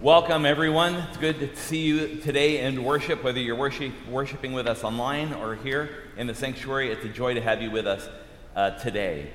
Welcome, 0.00 0.46
everyone. 0.46 0.94
It's 0.94 1.16
good 1.16 1.40
to 1.40 1.56
see 1.56 1.84
you 1.84 2.20
today 2.20 2.60
in 2.60 2.84
worship, 2.84 3.24
whether 3.24 3.40
you're 3.40 3.56
worship, 3.56 3.92
worshiping 4.08 4.52
with 4.52 4.68
us 4.68 4.84
online 4.84 5.32
or 5.32 5.56
here 5.56 5.90
in 6.16 6.28
the 6.28 6.34
sanctuary. 6.34 6.92
It's 6.92 7.04
a 7.04 7.08
joy 7.08 7.34
to 7.34 7.40
have 7.40 7.60
you 7.60 7.72
with 7.72 7.88
us 7.88 8.08
uh, 8.54 8.70
today. 8.78 9.32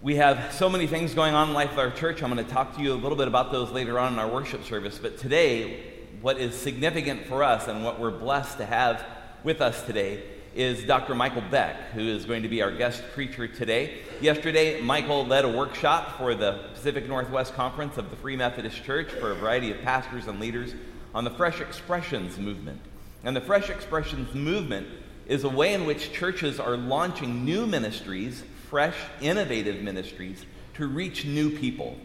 We 0.00 0.16
have 0.16 0.54
so 0.54 0.70
many 0.70 0.86
things 0.86 1.12
going 1.12 1.34
on 1.34 1.48
in 1.48 1.54
life 1.54 1.72
of 1.72 1.78
our 1.78 1.90
church. 1.90 2.22
I'm 2.22 2.32
going 2.32 2.42
to 2.42 2.50
talk 2.50 2.76
to 2.76 2.82
you 2.82 2.94
a 2.94 2.94
little 2.94 3.18
bit 3.18 3.28
about 3.28 3.52
those 3.52 3.70
later 3.70 3.98
on 3.98 4.14
in 4.14 4.18
our 4.18 4.28
worship 4.28 4.64
service. 4.64 4.98
But 4.98 5.18
today, 5.18 5.91
what 6.22 6.38
is 6.38 6.54
significant 6.54 7.26
for 7.26 7.42
us 7.42 7.66
and 7.66 7.84
what 7.84 7.98
we're 7.98 8.16
blessed 8.16 8.56
to 8.56 8.64
have 8.64 9.04
with 9.42 9.60
us 9.60 9.82
today 9.82 10.22
is 10.54 10.84
Dr. 10.84 11.16
Michael 11.16 11.42
Beck, 11.50 11.90
who 11.90 12.00
is 12.00 12.26
going 12.26 12.44
to 12.44 12.48
be 12.48 12.62
our 12.62 12.70
guest 12.70 13.02
preacher 13.12 13.48
today. 13.48 14.02
Yesterday, 14.20 14.80
Michael 14.80 15.26
led 15.26 15.44
a 15.44 15.48
workshop 15.48 16.16
for 16.16 16.36
the 16.36 16.60
Pacific 16.74 17.08
Northwest 17.08 17.54
Conference 17.54 17.98
of 17.98 18.08
the 18.10 18.16
Free 18.16 18.36
Methodist 18.36 18.84
Church 18.84 19.10
for 19.10 19.32
a 19.32 19.34
variety 19.34 19.72
of 19.72 19.82
pastors 19.82 20.28
and 20.28 20.38
leaders 20.38 20.74
on 21.12 21.24
the 21.24 21.30
Fresh 21.30 21.60
Expressions 21.60 22.38
movement. 22.38 22.80
And 23.24 23.34
the 23.34 23.40
Fresh 23.40 23.68
Expressions 23.68 24.32
movement 24.32 24.86
is 25.26 25.42
a 25.42 25.48
way 25.48 25.74
in 25.74 25.86
which 25.86 26.12
churches 26.12 26.60
are 26.60 26.76
launching 26.76 27.44
new 27.44 27.66
ministries, 27.66 28.44
fresh, 28.70 28.96
innovative 29.20 29.82
ministries, 29.82 30.46
to 30.74 30.86
reach 30.86 31.24
new 31.24 31.50
people. 31.50 31.96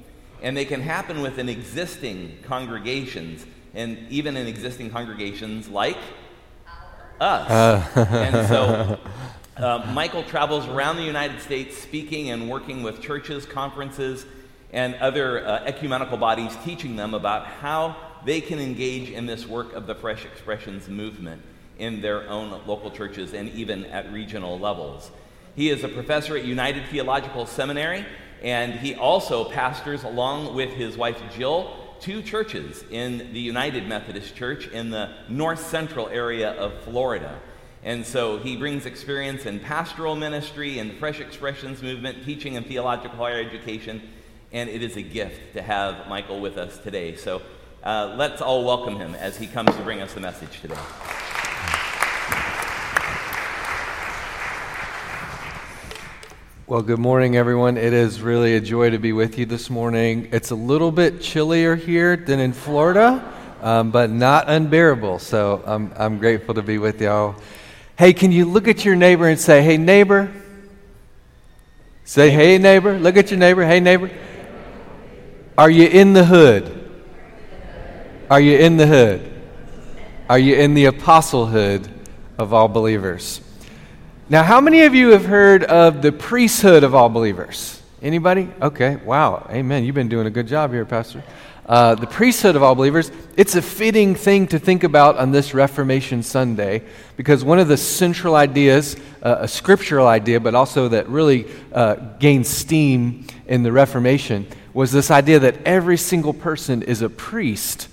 And 0.42 0.58
they 0.58 0.66
can 0.66 0.82
happen 0.82 1.22
within 1.22 1.50
existing 1.50 2.40
congregations, 2.44 3.46
and 3.78 4.10
even 4.10 4.36
in 4.36 4.48
existing 4.48 4.90
congregations 4.90 5.70
like 5.70 5.98
us. 7.22 7.50
Uh. 7.50 8.06
and 8.10 8.48
so 8.48 9.00
uh, 9.58 9.92
Michael 9.94 10.24
travels 10.24 10.68
around 10.68 10.98
the 10.98 11.04
United 11.04 11.40
States 11.40 11.78
speaking 11.78 12.32
and 12.32 12.50
working 12.50 12.82
with 12.82 13.02
churches, 13.02 13.46
conferences, 13.46 14.26
and 14.74 14.96
other 14.96 15.46
uh, 15.46 15.64
ecumenical 15.64 16.18
bodies, 16.18 16.58
teaching 16.66 16.96
them 16.96 17.14
about 17.14 17.46
how 17.46 17.96
they 18.26 18.42
can 18.42 18.60
engage 18.60 19.12
in 19.12 19.28
this 19.28 19.46
work 19.48 19.74
of 19.74 19.88
the 19.88 19.96
Fresh 19.96 20.26
Expressions 20.26 20.90
movement 20.90 21.42
in 21.78 22.02
their 22.02 22.28
own 22.28 22.50
local 22.66 22.90
churches 22.90 23.34
and 23.34 23.50
even 23.50 23.86
at 23.86 24.12
regional 24.12 24.58
levels. 24.58 25.12
He 25.56 25.70
is 25.70 25.84
a 25.84 25.88
professor 25.88 26.36
at 26.36 26.44
United 26.44 26.88
Theological 26.88 27.46
Seminary, 27.46 28.06
and 28.42 28.74
he 28.74 28.96
also 28.96 29.50
pastors, 29.50 30.04
along 30.04 30.56
with 30.56 30.72
his 30.72 30.98
wife 30.98 31.22
Jill, 31.36 31.87
two 32.02 32.22
churches 32.22 32.84
in 32.90 33.34
the 33.34 33.40
United 33.40 33.88
Methodist 33.88 34.36
Church 34.36 34.68
in 34.68 34.90
the 34.90 35.14
north 35.30 35.68
central 35.68 36.08
area 36.10 36.52
of 36.52 36.74
Florida. 36.82 37.40
And 37.84 38.06
so 38.06 38.38
he 38.38 38.58
brings 38.58 38.86
experience 38.86 39.46
in 39.46 39.60
pastoral 39.60 40.16
ministry 40.16 40.80
and 40.80 40.90
the 40.90 40.96
Fresh 40.96 41.20
Expressions 41.20 41.82
movement, 41.82 42.26
teaching 42.26 42.58
and 42.58 42.66
theological 42.66 43.18
higher 43.18 43.40
education, 43.40 44.02
and 44.52 44.70
it 44.70 44.82
is 44.82 44.98
a 44.98 45.02
gift 45.02 45.54
to 45.54 45.62
have 45.62 46.08
Michael 46.08 46.40
with 46.40 46.58
us 46.58 46.78
today. 46.80 47.16
So 47.16 47.42
uh, 47.84 48.16
let's 48.18 48.42
all 48.42 48.66
welcome 48.66 48.96
him 48.98 49.16
as 49.16 49.38
he 49.38 49.48
comes 49.48 49.76
to 49.76 49.82
bring 49.84 50.02
us 50.02 50.14
the 50.14 50.20
message 50.20 50.62
today. 50.62 50.76
Well, 56.70 56.82
good 56.82 57.00
morning, 57.00 57.38
everyone. 57.38 57.78
It 57.78 57.94
is 57.94 58.20
really 58.20 58.58
a 58.58 58.60
joy 58.60 58.90
to 58.90 58.98
be 58.98 59.14
with 59.14 59.40
you 59.40 59.46
this 59.46 59.70
morning. 59.70 60.28
It's 60.34 60.52
a 60.52 60.56
little 60.56 60.92
bit 60.92 61.22
chillier 61.22 61.78
here 61.78 62.18
than 62.18 62.42
in 62.42 62.52
Florida, 62.52 63.24
um, 63.62 63.90
but 63.90 64.10
not 64.10 64.50
unbearable. 64.50 65.20
So 65.20 65.64
I'm, 65.66 65.94
I'm 65.96 66.18
grateful 66.18 66.56
to 66.56 66.62
be 66.62 66.78
with 66.78 67.00
y'all. 67.00 67.38
Hey, 67.98 68.12
can 68.12 68.34
you 68.34 68.44
look 68.44 68.68
at 68.68 68.84
your 68.84 68.98
neighbor 68.98 69.30
and 69.30 69.40
say, 69.40 69.62
hey, 69.62 69.78
neighbor? 69.78 70.30
Say, 72.04 72.32
hey, 72.32 72.58
neighbor. 72.58 73.00
Look 73.00 73.16
at 73.16 73.32
your 73.32 73.40
neighbor. 73.40 73.64
Hey, 73.64 73.80
neighbor. 73.80 74.12
Are 75.58 75.70
you 75.70 75.88
in 75.88 76.12
the 76.12 76.26
hood? 76.26 76.92
Are 78.30 78.42
you 78.42 78.58
in 78.58 78.76
the 78.76 78.88
hood? 78.88 79.42
Are 80.30 80.38
you 80.38 80.56
in 80.58 80.74
the 80.74 80.88
apostlehood 80.88 81.90
of 82.38 82.54
all 82.54 82.68
believers? 82.68 83.40
Now, 84.30 84.44
how 84.44 84.60
many 84.60 84.82
of 84.82 84.94
you 84.94 85.12
have 85.12 85.26
heard 85.26 85.64
of 85.64 86.02
the 86.02 86.12
priesthood 86.12 86.84
of 86.84 86.94
all 86.94 87.08
believers? 87.08 87.82
Anybody? 88.02 88.50
Okay, 88.62 88.98
wow, 88.98 89.48
amen. 89.50 89.86
You've 89.86 89.96
been 89.96 90.10
doing 90.10 90.28
a 90.28 90.30
good 90.30 90.50
job 90.50 90.74
here, 90.74 90.84
Pastor. 90.84 91.24
Uh, 91.66 91.96
the 91.96 92.08
priesthood 92.08 92.58
of 92.58 92.62
all 92.62 92.76
believers, 92.76 93.10
it's 93.38 93.56
a 93.56 93.62
fitting 93.62 94.16
thing 94.16 94.46
to 94.48 94.60
think 94.60 94.84
about 94.84 95.16
on 95.16 95.32
this 95.32 95.54
Reformation 95.54 96.24
Sunday 96.24 96.84
because 97.16 97.46
one 97.46 97.58
of 97.58 97.70
the 97.70 97.78
central 97.78 98.36
ideas, 98.36 98.98
uh, 99.24 99.38
a 99.40 99.48
scriptural 99.48 100.08
idea, 100.08 100.42
but 100.42 100.56
also 100.56 100.90
that 100.90 101.08
really 101.08 101.48
uh, 101.72 101.96
gained 102.20 102.46
steam 102.46 103.26
in 103.46 103.64
the 103.64 103.72
Reformation, 103.72 104.46
was 104.74 104.92
this 104.92 105.10
idea 105.10 105.40
that 105.40 105.56
every 105.66 105.96
single 105.96 106.34
person 106.34 106.84
is 106.84 107.02
a 107.02 107.08
priest 107.08 107.88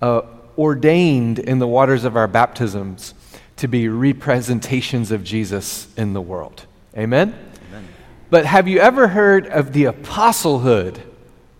uh, 0.00 0.22
ordained 0.56 1.40
in 1.40 1.58
the 1.58 1.68
waters 1.68 2.04
of 2.04 2.16
our 2.16 2.26
baptisms 2.26 3.12
to 3.56 3.68
be 3.68 3.88
representations 3.88 5.10
of 5.10 5.24
Jesus 5.24 5.88
in 5.96 6.12
the 6.12 6.20
world. 6.20 6.66
Amen? 6.96 7.34
Amen? 7.68 7.88
But 8.30 8.46
have 8.46 8.68
you 8.68 8.78
ever 8.78 9.08
heard 9.08 9.46
of 9.46 9.72
the 9.72 9.84
apostlehood 9.84 11.00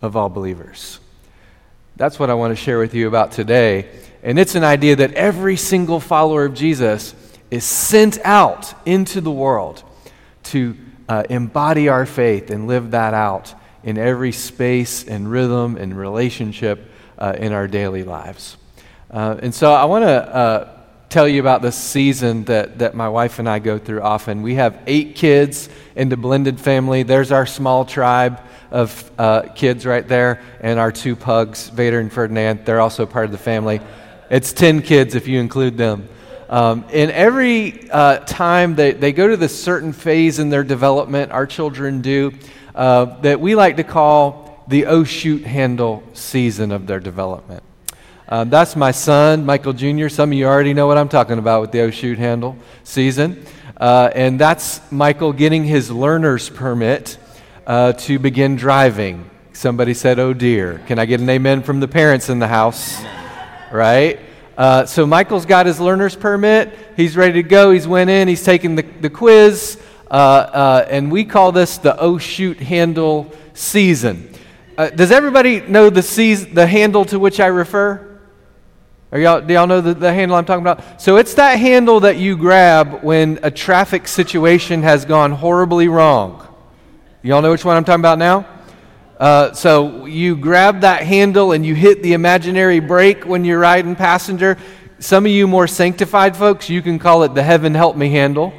of 0.02 0.16
all 0.16 0.28
believers? 0.28 0.98
That's 1.96 2.18
what 2.18 2.30
I 2.30 2.34
want 2.34 2.50
to 2.50 2.56
share 2.56 2.78
with 2.78 2.94
you 2.94 3.06
about 3.06 3.32
today. 3.32 3.88
And 4.22 4.38
it's 4.38 4.54
an 4.54 4.64
idea 4.64 4.96
that 4.96 5.12
every 5.12 5.56
single 5.56 6.00
follower 6.00 6.44
of 6.44 6.54
Jesus 6.54 7.14
is 7.50 7.64
sent 7.64 8.18
out 8.24 8.74
into 8.84 9.20
the 9.20 9.30
world 9.30 9.84
to 10.44 10.76
uh, 11.08 11.22
embody 11.30 11.88
our 11.88 12.06
faith 12.06 12.50
and 12.50 12.66
live 12.66 12.90
that 12.92 13.14
out 13.14 13.54
in 13.84 13.98
every 13.98 14.32
space 14.32 15.04
and 15.06 15.30
rhythm 15.30 15.76
and 15.76 15.96
relationship 15.96 16.90
uh, 17.18 17.34
in 17.38 17.52
our 17.52 17.68
daily 17.68 18.02
lives. 18.02 18.56
Uh, 19.10 19.36
and 19.42 19.54
so 19.54 19.72
I 19.72 19.84
want 19.84 20.04
to 20.04 20.34
uh, 20.34 20.73
tell 21.14 21.28
you 21.28 21.38
about 21.38 21.62
the 21.62 21.70
season 21.70 22.42
that, 22.42 22.80
that 22.80 22.96
my 22.96 23.08
wife 23.08 23.38
and 23.38 23.48
I 23.48 23.60
go 23.60 23.78
through 23.78 24.02
often. 24.02 24.42
We 24.42 24.56
have 24.56 24.82
eight 24.88 25.14
kids 25.14 25.68
in 25.94 26.08
the 26.08 26.16
blended 26.16 26.58
family. 26.58 27.04
There's 27.04 27.30
our 27.30 27.46
small 27.46 27.84
tribe 27.84 28.40
of 28.72 29.12
uh, 29.16 29.42
kids 29.54 29.86
right 29.86 30.06
there, 30.08 30.42
and 30.60 30.80
our 30.80 30.90
two 30.90 31.14
pugs, 31.14 31.68
Vader 31.68 32.00
and 32.00 32.12
Ferdinand. 32.12 32.66
They're 32.66 32.80
also 32.80 33.06
part 33.06 33.26
of 33.26 33.30
the 33.30 33.38
family. 33.38 33.80
It's 34.28 34.52
10 34.52 34.82
kids 34.82 35.14
if 35.14 35.28
you 35.28 35.38
include 35.38 35.76
them. 35.76 36.08
Um, 36.48 36.84
and 36.92 37.12
every 37.12 37.88
uh, 37.92 38.18
time 38.18 38.74
they, 38.74 38.90
they 38.90 39.12
go 39.12 39.28
to 39.28 39.36
this 39.36 39.56
certain 39.56 39.92
phase 39.92 40.40
in 40.40 40.48
their 40.48 40.64
development, 40.64 41.30
our 41.30 41.46
children 41.46 42.00
do, 42.00 42.32
uh, 42.74 43.04
that 43.20 43.38
we 43.38 43.54
like 43.54 43.76
to 43.76 43.84
call 43.84 44.64
the 44.66 44.86
oh 44.86 45.04
shoot 45.04 45.44
handle 45.44 46.02
season 46.12 46.72
of 46.72 46.88
their 46.88 46.98
development. 46.98 47.62
Um, 48.26 48.48
that's 48.48 48.74
my 48.74 48.90
son, 48.90 49.44
Michael 49.44 49.74
Jr. 49.74 50.08
Some 50.08 50.32
of 50.32 50.38
you 50.38 50.46
already 50.46 50.72
know 50.72 50.86
what 50.86 50.96
I'm 50.96 51.10
talking 51.10 51.38
about 51.38 51.60
with 51.60 51.72
the 51.72 51.80
O 51.80 51.90
shoot 51.90 52.18
handle 52.18 52.56
season. 52.82 53.44
Uh, 53.76 54.10
and 54.14 54.40
that's 54.40 54.80
Michael 54.90 55.34
getting 55.34 55.62
his 55.62 55.90
learner's 55.90 56.48
permit 56.48 57.18
uh, 57.66 57.92
to 57.92 58.18
begin 58.18 58.56
driving. 58.56 59.28
Somebody 59.52 59.92
said, 59.92 60.18
oh 60.18 60.32
dear. 60.32 60.80
Can 60.86 60.98
I 60.98 61.04
get 61.04 61.20
an 61.20 61.28
amen 61.28 61.64
from 61.64 61.80
the 61.80 61.88
parents 61.88 62.30
in 62.30 62.38
the 62.38 62.48
house? 62.48 63.02
Right? 63.70 64.20
Uh, 64.56 64.86
so 64.86 65.04
Michael's 65.04 65.44
got 65.44 65.66
his 65.66 65.78
learner's 65.78 66.16
permit. 66.16 66.72
He's 66.96 67.18
ready 67.18 67.34
to 67.34 67.42
go. 67.42 67.72
He's 67.72 67.86
went 67.86 68.08
in. 68.08 68.26
He's 68.26 68.42
taken 68.42 68.74
the, 68.74 68.82
the 68.82 69.10
quiz. 69.10 69.78
Uh, 70.10 70.14
uh, 70.14 70.86
and 70.88 71.12
we 71.12 71.26
call 71.26 71.52
this 71.52 71.76
the 71.76 71.98
oh 72.00 72.16
shoot 72.16 72.58
handle 72.58 73.30
season. 73.52 74.30
Uh, 74.78 74.88
does 74.88 75.10
everybody 75.10 75.60
know 75.60 75.90
the, 75.90 76.02
season, 76.02 76.54
the 76.54 76.66
handle 76.66 77.04
to 77.04 77.18
which 77.18 77.38
I 77.38 77.48
refer? 77.48 78.13
Are 79.14 79.20
y'all, 79.20 79.40
do 79.40 79.54
y'all 79.54 79.68
know 79.68 79.80
the, 79.80 79.94
the 79.94 80.12
handle 80.12 80.36
I'm 80.36 80.44
talking 80.44 80.62
about? 80.62 81.00
So 81.00 81.18
it's 81.18 81.34
that 81.34 81.54
handle 81.60 82.00
that 82.00 82.16
you 82.16 82.36
grab 82.36 83.04
when 83.04 83.38
a 83.44 83.50
traffic 83.50 84.08
situation 84.08 84.82
has 84.82 85.04
gone 85.04 85.30
horribly 85.30 85.86
wrong. 85.86 86.44
Y'all 87.22 87.40
know 87.40 87.52
which 87.52 87.64
one 87.64 87.76
I'm 87.76 87.84
talking 87.84 88.00
about 88.00 88.18
now? 88.18 88.44
Uh, 89.20 89.52
so 89.52 90.06
you 90.06 90.34
grab 90.34 90.80
that 90.80 91.04
handle 91.04 91.52
and 91.52 91.64
you 91.64 91.76
hit 91.76 92.02
the 92.02 92.14
imaginary 92.14 92.80
brake 92.80 93.24
when 93.24 93.44
you're 93.44 93.60
riding 93.60 93.94
passenger. 93.94 94.58
Some 94.98 95.26
of 95.26 95.30
you 95.30 95.46
more 95.46 95.68
sanctified 95.68 96.36
folks, 96.36 96.68
you 96.68 96.82
can 96.82 96.98
call 96.98 97.22
it 97.22 97.36
the 97.36 97.42
heaven 97.44 97.72
help 97.72 97.96
me 97.96 98.10
handle. 98.10 98.52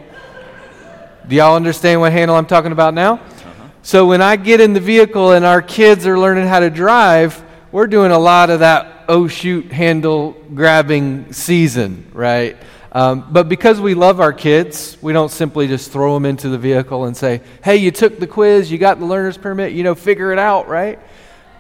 Do 1.28 1.36
y'all 1.36 1.58
understand 1.58 2.00
what 2.00 2.14
handle 2.14 2.38
I'm 2.38 2.46
talking 2.46 2.72
about 2.72 2.94
now? 2.94 3.16
Uh-huh. 3.16 3.68
So 3.82 4.08
when 4.08 4.22
I 4.22 4.38
get 4.38 4.62
in 4.62 4.72
the 4.72 4.80
vehicle 4.80 5.34
and 5.34 5.44
our 5.44 5.62
kids 5.62 6.08
are 6.08 6.18
learning 6.18 6.48
how 6.48 6.62
to 6.62 6.70
drive, 6.70 7.44
we're 7.76 7.88
doing 7.88 8.12
a 8.12 8.18
lot 8.18 8.50
of 8.50 8.62
that 8.62 9.04
oh 9.10 9.28
shoot 9.28 9.70
handle 9.70 10.32
grabbing 10.54 11.34
season, 11.34 12.10
right? 12.14 12.56
Um, 12.94 13.28
but 13.30 13.50
because 13.50 13.82
we 13.82 13.96
love 13.96 14.22
our 14.22 14.32
kids, 14.32 14.98
we 15.02 15.12
don't 15.12 15.28
simply 15.28 15.68
just 15.68 15.92
throw 15.92 16.14
them 16.14 16.26
into 16.26 16.48
the 16.48 16.58
vehicle 16.58 17.04
and 17.04 17.18
say, 17.18 17.42
hey, 17.66 17.76
you 17.76 17.92
took 17.92 18.18
the 18.18 18.28
quiz, 18.28 18.72
you 18.72 18.78
got 18.78 19.00
the 19.00 19.06
learner's 19.06 19.38
permit, 19.38 19.74
you 19.74 19.84
know, 19.84 19.94
figure 19.94 20.32
it 20.32 20.40
out, 20.40 20.70
right? 20.70 21.00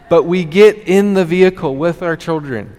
But 0.09 0.23
we 0.23 0.45
get 0.45 0.77
in 0.87 1.15
the 1.15 1.25
vehicle 1.25 1.75
with 1.75 2.01
our 2.01 2.15
children 2.15 2.73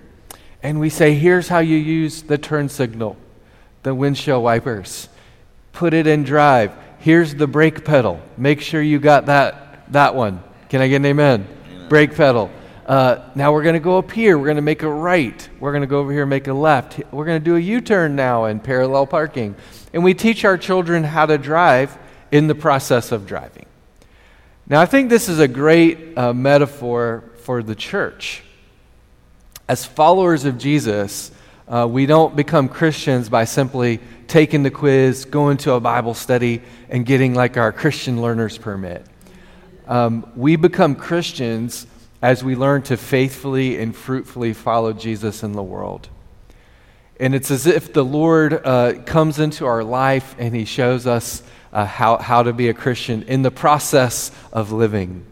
and 0.62 0.81
we 0.81 0.88
say, 0.88 1.12
here's 1.12 1.47
how 1.47 1.59
you 1.59 1.77
use 1.77 2.23
the 2.23 2.38
turn 2.38 2.71
signal 2.71 3.19
the 3.83 3.94
windshield 3.94 4.43
wipers. 4.43 5.11
Put 5.73 5.93
it 5.93 6.06
in 6.06 6.25
drive. 6.25 6.73
Here's 7.00 7.35
the 7.35 7.47
brake 7.47 7.85
pedal. 7.85 8.19
Make 8.38 8.62
sure 8.62 8.81
you 8.81 8.99
got 8.99 9.27
that, 9.27 9.93
that 9.93 10.15
one. 10.15 10.43
Can 10.71 10.81
I 10.81 10.88
get 10.88 10.97
an 10.97 11.05
amen? 11.05 11.47
amen. 11.67 11.88
Brake 11.91 12.15
pedal. 12.15 12.50
Uh, 12.87 13.21
now 13.35 13.53
we're 13.53 13.65
going 13.65 13.75
to 13.75 13.81
go 13.81 13.99
up 13.99 14.12
here. 14.12 14.38
We're 14.38 14.44
going 14.44 14.56
to 14.56 14.62
make 14.62 14.85
a 14.85 14.88
right. 14.88 15.49
We're 15.59 15.73
going 15.73 15.81
to 15.81 15.88
go 15.88 15.99
over 15.99 16.12
here 16.12 16.23
and 16.23 16.31
make 16.31 16.47
a 16.47 16.55
left. 16.55 17.00
We're 17.11 17.25
going 17.25 17.41
to 17.41 17.44
do 17.44 17.56
a 17.56 17.61
U 17.61 17.81
turn 17.81 18.15
now 18.15 18.44
in 18.44 18.61
parallel 18.61 19.09
parking. 19.09 19.56
And 19.93 20.05
we 20.05 20.15
teach 20.15 20.44
our 20.44 20.56
children 20.56 21.03
how 21.03 21.27
to 21.27 21.37
drive 21.37 21.99
in 22.31 22.47
the 22.47 22.55
process 22.55 23.11
of 23.11 23.27
driving. 23.27 23.67
Now, 24.69 24.81
I 24.81 24.87
think 24.87 25.11
this 25.11 25.29
is 25.29 25.41
a 25.41 25.49
great 25.49 26.17
uh, 26.17 26.33
metaphor 26.33 27.25
for 27.43 27.61
the 27.61 27.75
church. 27.75 28.44
As 29.69 29.85
followers 29.85 30.44
of 30.44 30.56
Jesus, 30.56 31.33
uh, 31.67 31.88
we 31.91 32.06
don't 32.06 32.37
become 32.37 32.69
Christians 32.69 33.29
by 33.29 33.47
simply 33.47 33.99
taking 34.29 34.62
the 34.62 34.71
quiz, 34.71 35.25
going 35.25 35.56
to 35.59 35.73
a 35.73 35.81
Bible 35.81 36.15
study, 36.15 36.62
and 36.88 37.05
getting 37.05 37.35
like 37.35 37.56
our 37.56 37.73
Christian 37.73 38.23
learner's 38.23 38.59
permit. 38.59 39.05
Um, 39.88 40.31
we 40.37 40.55
become 40.55 40.94
Christians 40.94 41.88
as 42.26 42.43
we 42.43 42.56
learn 42.56 42.82
to 42.82 42.96
faithfully 42.96 43.78
and 43.78 43.94
fruitfully 43.94 44.52
follow 44.52 44.93
Jesus 44.93 45.44
in 45.44 45.52
the 45.52 45.62
world. 45.62 46.08
And 47.20 47.37
it's 47.37 47.52
as 47.52 47.69
if 47.69 47.93
the 47.93 48.05
Lord 48.05 48.52
uh, 48.52 48.94
comes 49.06 49.38
into 49.38 49.64
our 49.64 49.84
life 49.84 50.34
and 50.37 50.52
He 50.52 50.64
shows 50.64 51.06
us 51.06 51.44
uh, 51.73 51.84
how, 51.84 52.17
how 52.17 52.43
to 52.43 52.52
be 52.52 52.69
a 52.69 52.75
Christian 52.75 53.23
in 53.23 53.43
the 53.43 53.52
process 53.52 54.32
of 54.52 54.73
living. 54.73 55.25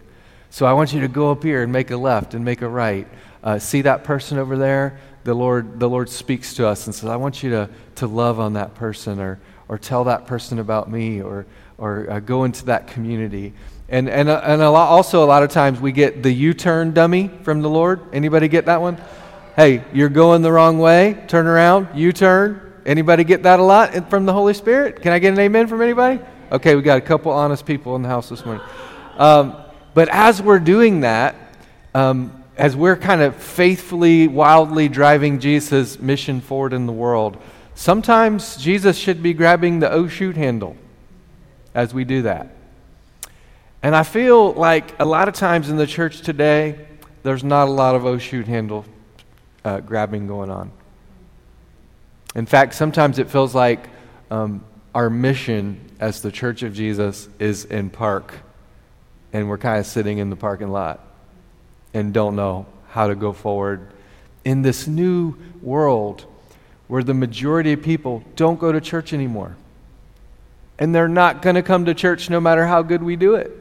So 0.50 0.66
I 0.66 0.72
want 0.72 0.92
you 0.92 1.00
to 1.00 1.08
go 1.08 1.32
up 1.32 1.42
here 1.42 1.64
and 1.64 1.72
make 1.72 1.90
a 1.90 1.96
left 1.96 2.32
and 2.32 2.44
make 2.44 2.62
a 2.62 2.68
right. 2.68 3.08
Uh, 3.42 3.58
see 3.58 3.82
that 3.82 4.04
person 4.04 4.38
over 4.38 4.56
there? 4.56 5.00
The 5.24 5.34
Lord, 5.34 5.80
the 5.80 5.88
Lord 5.88 6.08
speaks 6.08 6.54
to 6.54 6.68
us 6.68 6.86
and 6.86 6.94
says, 6.94 7.10
I 7.10 7.16
want 7.16 7.42
you 7.42 7.50
to, 7.50 7.70
to 7.96 8.06
love 8.06 8.38
on 8.38 8.52
that 8.52 8.76
person 8.76 9.18
or, 9.18 9.40
or 9.68 9.78
tell 9.78 10.04
that 10.04 10.26
person 10.26 10.58
about 10.58 10.90
me 10.90 11.22
or, 11.22 11.46
or 11.78 12.10
uh, 12.10 12.20
go 12.20 12.44
into 12.44 12.66
that 12.66 12.86
community. 12.88 13.52
And, 13.88 14.08
and, 14.08 14.28
uh, 14.28 14.40
and 14.44 14.62
a 14.62 14.70
lot, 14.70 14.88
also, 14.88 15.24
a 15.24 15.26
lot 15.26 15.42
of 15.42 15.50
times 15.50 15.80
we 15.80 15.92
get 15.92 16.22
the 16.22 16.32
U 16.32 16.54
turn 16.54 16.92
dummy 16.92 17.28
from 17.42 17.62
the 17.62 17.68
Lord. 17.68 18.00
Anybody 18.12 18.48
get 18.48 18.66
that 18.66 18.80
one? 18.80 18.98
Hey, 19.56 19.84
you're 19.92 20.08
going 20.08 20.42
the 20.42 20.50
wrong 20.50 20.78
way. 20.78 21.22
Turn 21.28 21.46
around, 21.46 21.88
U 21.94 22.12
turn. 22.12 22.60
Anybody 22.86 23.24
get 23.24 23.44
that 23.44 23.60
a 23.60 23.62
lot 23.62 24.10
from 24.10 24.26
the 24.26 24.32
Holy 24.32 24.54
Spirit? 24.54 25.00
Can 25.00 25.12
I 25.12 25.18
get 25.18 25.32
an 25.32 25.38
amen 25.38 25.68
from 25.68 25.80
anybody? 25.80 26.20
Okay, 26.52 26.74
we 26.74 26.82
got 26.82 26.98
a 26.98 27.02
couple 27.02 27.32
honest 27.32 27.64
people 27.64 27.96
in 27.96 28.02
the 28.02 28.08
house 28.08 28.28
this 28.28 28.44
morning. 28.44 28.64
Um, 29.16 29.56
but 29.94 30.08
as 30.08 30.42
we're 30.42 30.58
doing 30.58 31.00
that, 31.00 31.36
um, 31.94 32.44
as 32.56 32.76
we're 32.76 32.96
kind 32.96 33.22
of 33.22 33.36
faithfully, 33.36 34.28
wildly 34.28 34.88
driving 34.88 35.40
Jesus' 35.40 35.98
mission 35.98 36.40
forward 36.40 36.72
in 36.72 36.86
the 36.86 36.92
world, 36.92 37.36
sometimes 37.74 38.56
Jesus 38.56 38.96
should 38.96 39.22
be 39.22 39.34
grabbing 39.34 39.80
the 39.80 39.90
oh 39.90 40.08
shoot 40.08 40.36
handle 40.36 40.76
as 41.74 41.92
we 41.92 42.04
do 42.04 42.22
that. 42.22 42.54
And 43.82 43.94
I 43.94 44.02
feel 44.02 44.52
like 44.52 44.98
a 44.98 45.04
lot 45.04 45.28
of 45.28 45.34
times 45.34 45.68
in 45.68 45.76
the 45.76 45.86
church 45.86 46.22
today, 46.22 46.86
there's 47.22 47.44
not 47.44 47.68
a 47.68 47.70
lot 47.70 47.94
of 47.94 48.06
oh 48.06 48.18
shoot 48.18 48.46
handle 48.46 48.84
uh, 49.64 49.80
grabbing 49.80 50.26
going 50.26 50.50
on. 50.50 50.70
In 52.34 52.46
fact, 52.46 52.74
sometimes 52.74 53.18
it 53.18 53.30
feels 53.30 53.54
like 53.54 53.88
um, 54.30 54.64
our 54.94 55.10
mission 55.10 55.80
as 56.00 56.22
the 56.22 56.32
church 56.32 56.62
of 56.62 56.74
Jesus 56.74 57.28
is 57.38 57.64
in 57.64 57.90
park, 57.90 58.34
and 59.32 59.48
we're 59.48 59.58
kind 59.58 59.78
of 59.78 59.86
sitting 59.86 60.18
in 60.18 60.30
the 60.30 60.36
parking 60.36 60.70
lot 60.70 61.00
and 61.92 62.12
don't 62.12 62.36
know 62.36 62.66
how 62.88 63.08
to 63.08 63.14
go 63.14 63.32
forward 63.32 63.92
in 64.44 64.62
this 64.62 64.86
new 64.86 65.36
world 65.62 66.26
where 66.88 67.02
the 67.02 67.14
majority 67.14 67.72
of 67.72 67.82
people 67.82 68.22
don't 68.36 68.58
go 68.58 68.72
to 68.72 68.80
church 68.80 69.12
anymore. 69.12 69.56
And 70.78 70.94
they're 70.94 71.08
not 71.08 71.42
going 71.42 71.56
to 71.56 71.62
come 71.62 71.84
to 71.86 71.94
church 71.94 72.28
no 72.28 72.40
matter 72.40 72.66
how 72.66 72.82
good 72.82 73.02
we 73.02 73.16
do 73.16 73.36
it. 73.36 73.52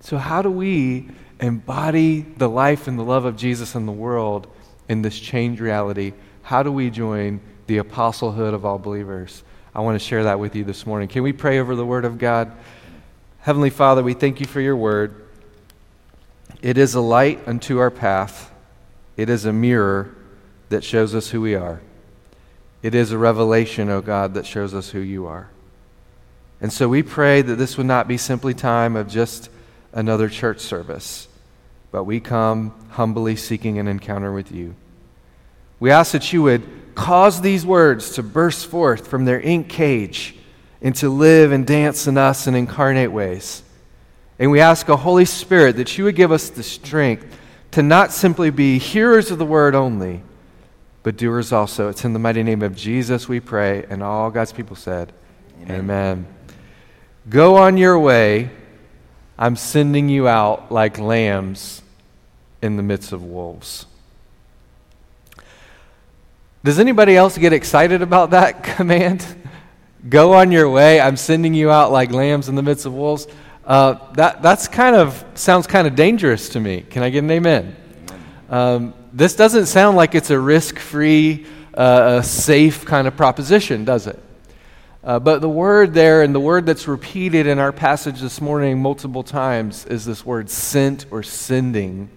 So, 0.00 0.16
how 0.16 0.42
do 0.42 0.50
we 0.50 1.08
embody 1.40 2.20
the 2.20 2.48
life 2.48 2.86
and 2.86 2.98
the 2.98 3.02
love 3.02 3.24
of 3.24 3.36
Jesus 3.36 3.74
in 3.74 3.86
the 3.86 3.92
world 3.92 4.46
in 4.88 5.02
this 5.02 5.18
changed 5.18 5.60
reality? 5.60 6.12
How 6.42 6.62
do 6.62 6.70
we 6.70 6.90
join 6.90 7.40
the 7.66 7.78
apostlehood 7.78 8.54
of 8.54 8.64
all 8.64 8.78
believers? 8.78 9.42
I 9.74 9.80
want 9.80 10.00
to 10.00 10.04
share 10.04 10.24
that 10.24 10.38
with 10.38 10.54
you 10.54 10.64
this 10.64 10.86
morning. 10.86 11.08
Can 11.08 11.22
we 11.22 11.32
pray 11.32 11.58
over 11.58 11.74
the 11.74 11.84
Word 11.84 12.04
of 12.04 12.18
God? 12.18 12.52
Heavenly 13.40 13.70
Father, 13.70 14.02
we 14.02 14.14
thank 14.14 14.40
you 14.40 14.46
for 14.46 14.60
your 14.60 14.76
Word. 14.76 15.26
It 16.62 16.78
is 16.78 16.94
a 16.94 17.00
light 17.00 17.46
unto 17.46 17.78
our 17.78 17.90
path, 17.90 18.52
it 19.16 19.28
is 19.28 19.44
a 19.44 19.52
mirror 19.52 20.14
that 20.68 20.84
shows 20.84 21.14
us 21.14 21.30
who 21.30 21.40
we 21.40 21.54
are. 21.54 21.80
It 22.82 22.94
is 22.94 23.10
a 23.10 23.18
revelation, 23.18 23.88
O 23.88 23.96
oh 23.96 24.00
God, 24.00 24.34
that 24.34 24.46
shows 24.46 24.74
us 24.74 24.90
who 24.90 25.00
you 25.00 25.26
are. 25.26 25.50
And 26.60 26.72
so 26.72 26.88
we 26.88 27.02
pray 27.02 27.42
that 27.42 27.56
this 27.56 27.76
would 27.76 27.86
not 27.86 28.08
be 28.08 28.16
simply 28.16 28.54
time 28.54 28.96
of 28.96 29.08
just 29.08 29.50
another 29.92 30.28
church 30.28 30.60
service, 30.60 31.28
but 31.90 32.04
we 32.04 32.20
come 32.20 32.74
humbly 32.90 33.36
seeking 33.36 33.78
an 33.78 33.88
encounter 33.88 34.32
with 34.32 34.52
you. 34.52 34.74
We 35.80 35.90
ask 35.90 36.12
that 36.12 36.32
you 36.32 36.42
would 36.42 36.66
cause 36.94 37.40
these 37.40 37.64
words 37.64 38.12
to 38.14 38.22
burst 38.22 38.66
forth 38.66 39.06
from 39.06 39.24
their 39.24 39.40
ink 39.40 39.68
cage 39.68 40.34
and 40.82 40.94
to 40.96 41.08
live 41.08 41.52
and 41.52 41.66
dance 41.66 42.06
in 42.06 42.18
us 42.18 42.46
in 42.46 42.54
incarnate 42.54 43.12
ways. 43.12 43.62
And 44.38 44.50
we 44.50 44.60
ask, 44.60 44.88
a 44.88 44.96
Holy 44.96 45.24
Spirit, 45.24 45.76
that 45.76 45.98
you 45.98 46.04
would 46.04 46.16
give 46.16 46.30
us 46.30 46.48
the 46.48 46.62
strength 46.62 47.38
to 47.72 47.82
not 47.82 48.12
simply 48.12 48.50
be 48.50 48.78
hearers 48.78 49.30
of 49.30 49.38
the 49.38 49.44
word 49.44 49.74
only, 49.74 50.22
but 51.08 51.16
doers 51.16 51.54
also. 51.54 51.88
It's 51.88 52.04
in 52.04 52.12
the 52.12 52.18
mighty 52.18 52.42
name 52.42 52.60
of 52.60 52.76
Jesus 52.76 53.26
we 53.26 53.40
pray. 53.40 53.82
And 53.88 54.02
all 54.02 54.30
God's 54.30 54.52
people 54.52 54.76
said, 54.76 55.10
Amen. 55.62 55.80
Amen. 55.80 56.26
Go 57.30 57.56
on 57.56 57.78
your 57.78 57.98
way 57.98 58.50
I'm 59.38 59.56
sending 59.56 60.10
you 60.10 60.28
out 60.28 60.70
like 60.70 60.98
lambs 60.98 61.80
in 62.60 62.76
the 62.76 62.82
midst 62.82 63.12
of 63.12 63.24
wolves. 63.24 63.86
Does 66.62 66.78
anybody 66.78 67.16
else 67.16 67.38
get 67.38 67.54
excited 67.54 68.02
about 68.02 68.32
that 68.32 68.62
command? 68.76 69.24
Go 70.10 70.34
on 70.34 70.52
your 70.52 70.68
way. 70.68 71.00
I'm 71.00 71.16
sending 71.16 71.54
you 71.54 71.70
out 71.70 71.90
like 71.90 72.10
lambs 72.10 72.50
in 72.50 72.54
the 72.54 72.62
midst 72.62 72.84
of 72.84 72.92
wolves. 72.92 73.26
Uh, 73.64 74.12
that 74.12 74.42
that's 74.42 74.68
kind 74.68 74.94
of 74.94 75.24
sounds 75.32 75.66
kind 75.66 75.86
of 75.86 75.94
dangerous 75.94 76.50
to 76.50 76.60
me. 76.60 76.82
Can 76.82 77.02
I 77.02 77.08
get 77.08 77.24
an 77.24 77.30
amen? 77.30 77.76
Um, 78.50 78.92
this 79.18 79.34
doesn't 79.34 79.66
sound 79.66 79.96
like 79.96 80.14
it's 80.14 80.30
a 80.30 80.38
risk-free, 80.38 81.44
uh, 81.74 82.22
safe 82.22 82.84
kind 82.84 83.08
of 83.08 83.16
proposition, 83.16 83.84
does 83.84 84.06
it? 84.06 84.16
Uh, 85.02 85.18
but 85.18 85.40
the 85.40 85.48
word 85.48 85.92
there, 85.92 86.22
and 86.22 86.32
the 86.32 86.40
word 86.40 86.66
that's 86.66 86.86
repeated 86.86 87.48
in 87.48 87.58
our 87.58 87.72
passage 87.72 88.20
this 88.20 88.40
morning 88.40 88.78
multiple 88.78 89.24
times, 89.24 89.84
is 89.86 90.04
this 90.04 90.24
word 90.24 90.48
sent 90.48 91.06
or 91.10 91.24
sending. 91.24 92.08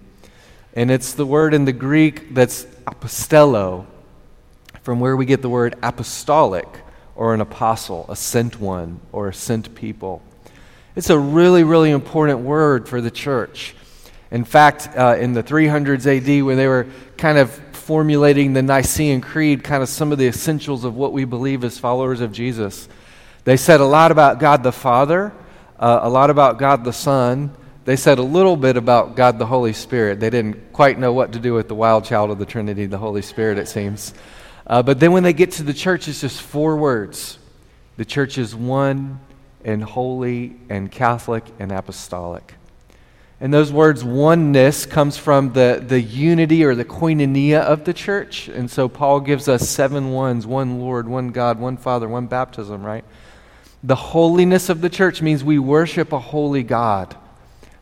And 0.74 0.92
it's 0.92 1.14
the 1.14 1.26
word 1.26 1.54
in 1.54 1.64
the 1.64 1.72
Greek 1.72 2.34
that's 2.34 2.66
apostello, 2.86 3.86
from 4.82 5.00
where 5.00 5.16
we 5.16 5.26
get 5.26 5.42
the 5.42 5.48
word 5.48 5.74
apostolic, 5.82 6.68
or 7.16 7.34
an 7.34 7.40
apostle, 7.40 8.06
a 8.08 8.14
sent 8.14 8.60
one, 8.60 9.00
or 9.10 9.28
a 9.28 9.34
sent 9.34 9.74
people. 9.74 10.22
It's 10.94 11.10
a 11.10 11.18
really, 11.18 11.64
really 11.64 11.90
important 11.90 12.40
word 12.40 12.88
for 12.88 13.00
the 13.00 13.10
church. 13.10 13.74
In 14.32 14.44
fact, 14.44 14.88
uh, 14.96 15.16
in 15.20 15.34
the 15.34 15.42
300s 15.42 16.06
AD, 16.06 16.44
when 16.44 16.56
they 16.56 16.66
were 16.66 16.86
kind 17.18 17.36
of 17.36 17.50
formulating 17.50 18.54
the 18.54 18.62
Nicene 18.62 19.20
Creed, 19.20 19.62
kind 19.62 19.82
of 19.82 19.88
some 19.90 20.10
of 20.10 20.16
the 20.16 20.26
essentials 20.26 20.84
of 20.84 20.96
what 20.96 21.12
we 21.12 21.26
believe 21.26 21.62
as 21.64 21.78
followers 21.78 22.22
of 22.22 22.32
Jesus. 22.32 22.88
They 23.44 23.58
said 23.58 23.80
a 23.80 23.84
lot 23.84 24.10
about 24.10 24.38
God 24.38 24.62
the 24.62 24.72
Father, 24.72 25.34
uh, 25.78 26.00
a 26.02 26.08
lot 26.08 26.30
about 26.30 26.58
God 26.58 26.82
the 26.82 26.94
Son. 26.94 27.54
They 27.84 27.96
said 27.96 28.18
a 28.18 28.22
little 28.22 28.56
bit 28.56 28.78
about 28.78 29.16
God 29.16 29.38
the 29.38 29.44
Holy 29.44 29.74
Spirit. 29.74 30.18
They 30.18 30.30
didn't 30.30 30.72
quite 30.72 30.98
know 30.98 31.12
what 31.12 31.32
to 31.32 31.38
do 31.38 31.52
with 31.52 31.68
the 31.68 31.74
wild 31.74 32.04
child 32.06 32.30
of 32.30 32.38
the 32.38 32.46
Trinity, 32.46 32.86
the 32.86 32.98
Holy 32.98 33.22
Spirit, 33.22 33.58
it 33.58 33.68
seems. 33.68 34.14
Uh, 34.66 34.82
but 34.82 34.98
then 34.98 35.12
when 35.12 35.24
they 35.24 35.34
get 35.34 35.50
to 35.52 35.62
the 35.62 35.74
church, 35.74 36.08
it's 36.08 36.22
just 36.22 36.40
four 36.40 36.76
words 36.76 37.38
the 37.98 38.04
church 38.06 38.38
is 38.38 38.54
one 38.54 39.20
and 39.62 39.84
holy 39.84 40.56
and 40.70 40.90
Catholic 40.90 41.44
and 41.58 41.70
apostolic. 41.70 42.54
And 43.42 43.52
those 43.52 43.72
words, 43.72 44.04
oneness, 44.04 44.86
comes 44.86 45.16
from 45.18 45.52
the, 45.52 45.82
the 45.84 46.00
unity 46.00 46.62
or 46.62 46.76
the 46.76 46.84
koinonia 46.84 47.60
of 47.60 47.82
the 47.82 47.92
church. 47.92 48.46
And 48.46 48.70
so 48.70 48.88
Paul 48.88 49.18
gives 49.18 49.48
us 49.48 49.68
seven 49.68 50.12
ones 50.12 50.46
one 50.46 50.78
Lord, 50.78 51.08
one 51.08 51.30
God, 51.30 51.58
one 51.58 51.76
Father, 51.76 52.08
one 52.08 52.28
baptism, 52.28 52.86
right? 52.86 53.04
The 53.82 53.96
holiness 53.96 54.68
of 54.68 54.80
the 54.80 54.88
church 54.88 55.20
means 55.22 55.42
we 55.42 55.58
worship 55.58 56.12
a 56.12 56.20
holy 56.20 56.62
God, 56.62 57.16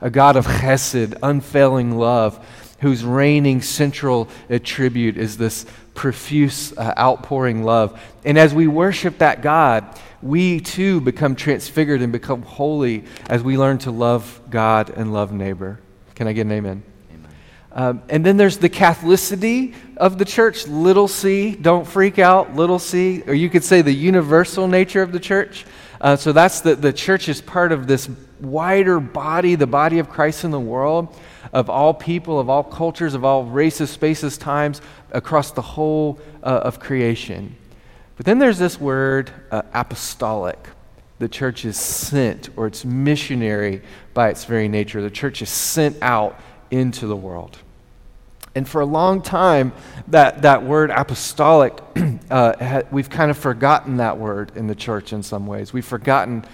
a 0.01 0.09
God 0.09 0.37
of 0.37 0.47
chesed, 0.47 1.15
unfailing 1.23 1.99
love, 1.99 2.43
whose 2.79 3.05
reigning 3.05 3.61
central 3.61 4.31
attribute 4.49 5.19
is 5.19 5.37
this 5.37 5.67
profuse 5.95 6.77
uh, 6.77 6.95
outpouring 6.99 7.63
love. 7.63 8.01
And 8.25 8.39
as 8.39 8.55
we 8.55 8.67
worship 8.67 9.19
that 9.19 9.43
God, 9.43 9.99
we 10.23 10.61
too 10.61 11.01
become 11.01 11.35
transfigured 11.35 12.03
and 12.03 12.13
become 12.13 12.43
holy 12.43 13.05
as 13.29 13.43
we 13.43 13.57
learn 13.57 13.79
to 13.79 13.91
love 13.91 14.41
God 14.51 14.91
and 14.91 15.13
love 15.13 15.33
neighbor. 15.33 15.81
Can 16.15 16.29
I 16.29 16.33
get 16.33 16.43
an 16.43 16.53
amen? 16.53 16.83
amen. 17.13 17.31
Um, 17.73 18.03
and 18.09 18.25
then 18.25 18.37
there's 18.37 18.59
the 18.59 18.69
Catholicity 18.69 19.75
of 19.97 20.19
the 20.19 20.25
church, 20.25 20.67
little 20.67 21.09
c, 21.09 21.55
don't 21.55 21.87
freak 21.87 22.19
out, 22.19 22.55
little 22.55 22.79
c, 22.79 23.23
or 23.27 23.35
you 23.35 23.49
could 23.49 23.65
say 23.65 23.83
the 23.83 23.93
universal 23.93 24.69
nature 24.69 25.03
of 25.03 25.13
the 25.13 25.21
church. 25.21 25.65
Uh, 26.01 26.17
so 26.17 26.33
that's 26.33 26.61
the, 26.61 26.77
the 26.77 26.93
church 26.93 27.29
is 27.29 27.41
part 27.41 27.73
of 27.73 27.87
this 27.87 28.09
wider 28.41 29.01
body, 29.01 29.55
the 29.55 29.67
body 29.67 29.99
of 29.99 30.09
Christ 30.09 30.45
in 30.45 30.51
the 30.51 30.61
world, 30.61 31.15
of 31.53 31.69
all 31.69 31.95
people, 31.95 32.39
of 32.39 32.49
all 32.49 32.63
cultures, 32.63 33.15
of 33.15 33.25
all 33.25 33.45
races, 33.45 33.91
spaces, 33.91 34.39
times, 34.39 34.81
across 35.11 35.51
the 35.51 35.63
whole 35.63 36.19
uh, 36.43 36.61
of 36.65 36.81
creation. 36.81 37.57
But 38.17 38.27
then 38.27 38.39
there's 38.39 38.59
this 38.59 38.81
word, 38.81 39.31
uh, 39.51 39.63
apostolic. 39.73 40.69
The 41.19 41.29
church 41.29 41.65
is 41.65 41.77
sent, 41.77 42.51
or 42.57 42.67
it's 42.67 42.85
missionary 42.85 43.83
by 44.15 44.29
its 44.29 44.45
very 44.45 44.69
nature. 44.69 45.03
The 45.03 45.11
church 45.11 45.43
is 45.43 45.49
sent 45.49 45.97
out 46.03 46.39
into 46.71 47.07
the 47.07 47.17
world. 47.17 47.59
And 48.55 48.69
for 48.69 48.81
a 48.81 48.87
long 48.87 49.23
time, 49.23 49.73
that, 50.09 50.43
that 50.43 50.65
word 50.65 50.91
apostolic, 50.91 51.79
uh, 52.31 52.83
we've 52.91 53.09
kind 53.09 53.31
of 53.31 53.39
forgotten 53.39 53.99
that 53.99 54.19
word 54.19 54.53
in 54.57 54.67
the 54.67 54.75
church 54.75 55.13
in 55.13 55.23
some 55.23 55.47
ways. 55.47 55.73
We've 55.73 55.85
forgotten 55.85 56.45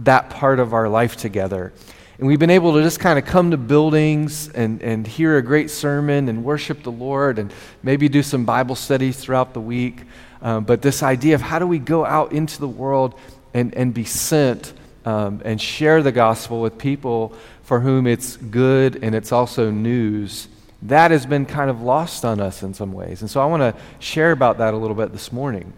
that 0.00 0.30
part 0.30 0.58
of 0.58 0.74
our 0.74 0.88
life 0.88 1.16
together. 1.16 1.72
And 2.18 2.28
we've 2.28 2.38
been 2.38 2.50
able 2.50 2.74
to 2.74 2.82
just 2.82 3.00
kind 3.00 3.18
of 3.18 3.24
come 3.24 3.50
to 3.50 3.56
buildings 3.56 4.48
and, 4.48 4.80
and 4.82 5.06
hear 5.06 5.36
a 5.36 5.42
great 5.42 5.70
sermon 5.70 6.28
and 6.28 6.44
worship 6.44 6.82
the 6.82 6.92
Lord 6.92 7.38
and 7.38 7.52
maybe 7.82 8.08
do 8.08 8.22
some 8.22 8.44
Bible 8.44 8.76
studies 8.76 9.16
throughout 9.16 9.52
the 9.52 9.60
week. 9.60 10.02
Um, 10.40 10.64
but 10.64 10.82
this 10.82 11.02
idea 11.02 11.34
of 11.34 11.40
how 11.40 11.58
do 11.58 11.66
we 11.66 11.78
go 11.78 12.04
out 12.04 12.32
into 12.32 12.60
the 12.60 12.68
world 12.68 13.18
and, 13.52 13.74
and 13.74 13.92
be 13.92 14.04
sent 14.04 14.74
um, 15.04 15.42
and 15.44 15.60
share 15.60 16.02
the 16.02 16.12
gospel 16.12 16.60
with 16.60 16.78
people 16.78 17.34
for 17.62 17.80
whom 17.80 18.06
it's 18.06 18.36
good 18.36 19.02
and 19.02 19.14
it's 19.14 19.32
also 19.32 19.70
news, 19.70 20.48
that 20.84 21.10
has 21.10 21.24
been 21.24 21.46
kind 21.46 21.70
of 21.70 21.82
lost 21.82 22.24
on 22.24 22.40
us 22.40 22.62
in 22.62 22.74
some 22.74 22.92
ways. 22.92 23.22
And 23.22 23.30
so 23.30 23.40
I 23.40 23.46
want 23.46 23.62
to 23.62 23.74
share 23.98 24.32
about 24.32 24.58
that 24.58 24.74
a 24.74 24.76
little 24.76 24.94
bit 24.94 25.12
this 25.12 25.32
morning. 25.32 25.72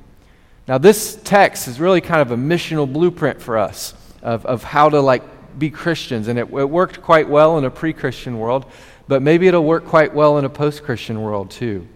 Now, 0.66 0.78
this 0.78 1.16
text 1.22 1.68
is 1.68 1.78
really 1.78 2.00
kind 2.00 2.20
of 2.20 2.32
a 2.32 2.36
missional 2.36 2.92
blueprint 2.92 3.40
for 3.40 3.56
us 3.56 3.94
of, 4.20 4.44
of 4.44 4.64
how 4.64 4.88
to 4.88 5.00
like 5.00 5.22
be 5.58 5.70
Christians. 5.70 6.26
And 6.26 6.38
it, 6.38 6.52
it 6.52 6.68
worked 6.68 7.02
quite 7.02 7.28
well 7.28 7.56
in 7.56 7.64
a 7.64 7.70
pre 7.70 7.92
Christian 7.92 8.38
world, 8.38 8.66
but 9.06 9.22
maybe 9.22 9.46
it'll 9.46 9.64
work 9.64 9.84
quite 9.84 10.12
well 10.12 10.38
in 10.38 10.44
a 10.44 10.50
post 10.50 10.82
Christian 10.82 11.22
world 11.22 11.50
too. 11.50 11.86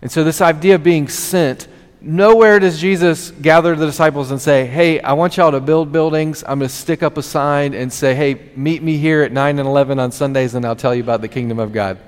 And 0.00 0.10
so, 0.10 0.22
this 0.22 0.40
idea 0.40 0.76
of 0.76 0.84
being 0.84 1.08
sent 1.08 1.68
Nowhere 2.04 2.58
does 2.58 2.80
Jesus 2.80 3.30
gather 3.30 3.76
the 3.76 3.86
disciples 3.86 4.32
and 4.32 4.40
say, 4.40 4.66
Hey, 4.66 4.98
I 5.00 5.12
want 5.12 5.36
y'all 5.36 5.52
to 5.52 5.60
build 5.60 5.92
buildings. 5.92 6.42
I'm 6.42 6.58
going 6.58 6.68
to 6.68 6.74
stick 6.74 7.00
up 7.00 7.16
a 7.16 7.22
sign 7.22 7.74
and 7.74 7.92
say, 7.92 8.12
Hey, 8.12 8.50
meet 8.56 8.82
me 8.82 8.96
here 8.96 9.22
at 9.22 9.30
9 9.30 9.60
and 9.60 9.68
11 9.68 10.00
on 10.00 10.10
Sundays 10.10 10.56
and 10.56 10.64
I'll 10.64 10.74
tell 10.74 10.96
you 10.96 11.02
about 11.04 11.20
the 11.20 11.28
kingdom 11.28 11.60
of 11.60 11.72
God. 11.72 11.98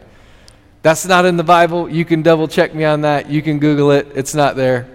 That's 0.85 1.07
not 1.07 1.25
in 1.25 1.39
the 1.39 1.45
Bible. 1.45 1.89
You 1.89 2.05
can 2.05 2.21
double 2.21 2.47
check 2.47 2.75
me 2.75 2.85
on 2.85 3.01
that. 3.01 3.31
You 3.31 3.41
can 3.41 3.59
Google 3.59 3.91
it, 3.91 4.09
it's 4.15 4.35
not 4.35 4.55
there. 4.55 4.87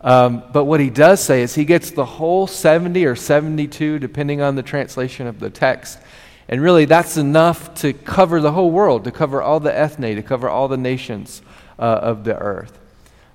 Um, 0.00 0.42
but 0.52 0.64
what 0.64 0.80
he 0.80 0.90
does 0.90 1.22
say 1.22 1.42
is 1.42 1.54
he 1.54 1.64
gets 1.64 1.92
the 1.92 2.04
whole 2.04 2.48
70 2.48 3.06
or 3.06 3.14
72, 3.14 4.00
depending 4.00 4.40
on 4.40 4.56
the 4.56 4.62
translation 4.64 5.28
of 5.28 5.38
the 5.38 5.50
text. 5.50 6.00
And 6.48 6.60
really, 6.60 6.84
that's 6.84 7.16
enough 7.16 7.74
to 7.76 7.92
cover 7.92 8.40
the 8.40 8.50
whole 8.50 8.72
world, 8.72 9.04
to 9.04 9.12
cover 9.12 9.40
all 9.40 9.60
the 9.60 9.72
ethne, 9.72 10.16
to 10.16 10.22
cover 10.22 10.48
all 10.48 10.66
the 10.66 10.76
nations 10.76 11.42
uh, 11.78 11.82
of 11.82 12.24
the 12.24 12.36
earth. 12.36 12.76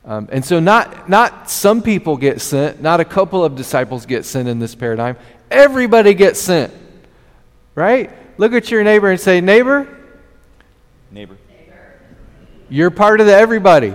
Um, 0.04 0.28
and 0.34 0.44
so, 0.44 0.60
not, 0.60 1.08
not 1.08 1.50
some 1.50 1.82
people 1.82 2.18
get 2.18 2.42
sent, 2.42 2.82
not 2.82 3.00
a 3.00 3.06
couple 3.06 3.42
of 3.42 3.56
disciples 3.56 4.06
get 4.06 4.26
sent 4.26 4.50
in 4.50 4.60
this 4.60 4.76
paradigm. 4.76 5.16
Everybody 5.50 6.14
gets 6.14 6.42
sent, 6.42 6.74
right? 7.74 8.12
Look 8.38 8.52
at 8.52 8.70
your 8.70 8.84
neighbor 8.84 9.10
and 9.10 9.18
say, 9.18 9.40
Neighbor, 9.40 9.88
neighbor, 11.10 11.38
you're 12.70 12.92
part 12.92 13.20
of 13.20 13.28
the 13.28 13.36
everybody. 13.36 13.94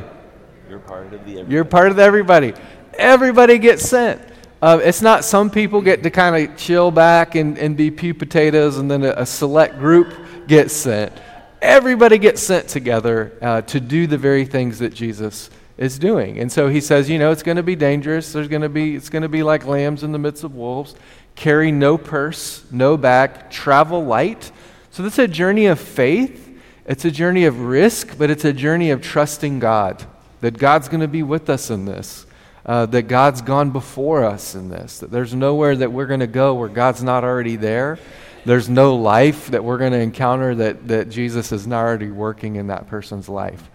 You're 0.68 0.78
part 0.78 1.06
of 1.06 1.24
the 1.24 1.32
everybody. 1.32 1.52
You're 1.52 1.64
part 1.64 1.88
of 1.90 1.96
the 1.96 2.02
everybody. 2.02 2.54
Everybody 2.94 3.58
gets 3.58 3.88
sent. 3.88 4.20
Uh, 4.60 4.80
it's 4.82 5.00
not 5.00 5.24
some 5.24 5.50
people 5.50 5.80
get 5.80 6.02
to 6.02 6.10
kind 6.10 6.50
of 6.50 6.56
chill 6.56 6.90
back 6.90 7.36
and, 7.36 7.56
and 7.58 7.76
be 7.76 7.90
pew 7.90 8.12
potatoes 8.12 8.78
and 8.78 8.90
then 8.90 9.04
a, 9.04 9.10
a 9.10 9.26
select 9.26 9.78
group 9.78 10.12
gets 10.48 10.74
sent. 10.74 11.12
Everybody 11.62 12.18
gets 12.18 12.42
sent 12.42 12.68
together 12.68 13.32
uh, 13.40 13.62
to 13.62 13.80
do 13.80 14.06
the 14.06 14.18
very 14.18 14.44
things 14.44 14.80
that 14.80 14.92
Jesus 14.92 15.50
is 15.76 15.98
doing. 15.98 16.38
And 16.40 16.50
so 16.50 16.68
he 16.68 16.80
says, 16.80 17.08
you 17.08 17.18
know, 17.20 17.30
it's 17.30 17.44
going 17.44 17.56
to 17.56 17.62
be 17.62 17.76
dangerous. 17.76 18.32
There's 18.32 18.48
going 18.48 18.62
to 18.62 18.68
be 18.68 18.96
it's 18.96 19.08
going 19.08 19.22
to 19.22 19.28
be 19.28 19.44
like 19.44 19.64
lambs 19.64 20.02
in 20.02 20.10
the 20.10 20.18
midst 20.18 20.42
of 20.42 20.54
wolves. 20.54 20.96
Carry 21.36 21.70
no 21.70 21.96
purse, 21.96 22.64
no 22.72 22.96
bag, 22.96 23.50
travel 23.50 24.04
light. 24.04 24.50
So 24.90 25.04
this 25.04 25.14
is 25.14 25.18
a 25.20 25.28
journey 25.28 25.66
of 25.66 25.78
faith. 25.78 26.47
It's 26.88 27.04
a 27.04 27.10
journey 27.10 27.44
of 27.44 27.60
risk, 27.60 28.16
but 28.16 28.30
it's 28.30 28.46
a 28.46 28.52
journey 28.52 28.90
of 28.90 29.02
trusting 29.02 29.58
God. 29.58 30.02
That 30.40 30.56
God's 30.56 30.88
going 30.88 31.02
to 31.02 31.08
be 31.08 31.22
with 31.22 31.50
us 31.50 31.68
in 31.68 31.84
this. 31.84 32.24
Uh, 32.64 32.86
that 32.86 33.02
God's 33.02 33.42
gone 33.42 33.70
before 33.70 34.24
us 34.24 34.54
in 34.54 34.70
this. 34.70 35.00
That 35.00 35.10
there's 35.10 35.34
nowhere 35.34 35.76
that 35.76 35.92
we're 35.92 36.06
going 36.06 36.20
to 36.20 36.26
go 36.26 36.54
where 36.54 36.68
God's 36.68 37.02
not 37.02 37.24
already 37.24 37.56
there. 37.56 37.98
There's 38.46 38.70
no 38.70 38.96
life 38.96 39.48
that 39.48 39.62
we're 39.62 39.76
going 39.76 39.92
to 39.92 39.98
encounter 39.98 40.54
that, 40.54 40.88
that 40.88 41.10
Jesus 41.10 41.52
is 41.52 41.66
not 41.66 41.84
already 41.84 42.10
working 42.10 42.56
in 42.56 42.68
that 42.68 42.86
person's 42.86 43.28
life. 43.28 43.68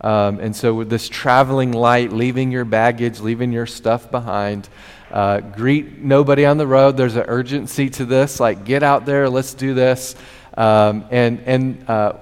Um, 0.00 0.40
and 0.40 0.56
so, 0.56 0.72
with 0.72 0.88
this 0.88 1.08
traveling 1.10 1.72
light, 1.72 2.10
leaving 2.12 2.50
your 2.50 2.64
baggage, 2.64 3.20
leaving 3.20 3.52
your 3.52 3.66
stuff 3.66 4.10
behind, 4.10 4.68
uh, 5.10 5.40
greet 5.40 5.98
nobody 5.98 6.46
on 6.46 6.56
the 6.56 6.66
road. 6.66 6.96
There's 6.96 7.16
an 7.16 7.24
urgency 7.28 7.90
to 7.90 8.06
this. 8.06 8.40
Like, 8.40 8.64
get 8.64 8.82
out 8.82 9.04
there, 9.04 9.28
let's 9.28 9.52
do 9.52 9.74
this. 9.74 10.14
Um, 10.56 11.04
and 11.10 11.40
and 11.40 11.90
uh, 11.90 12.12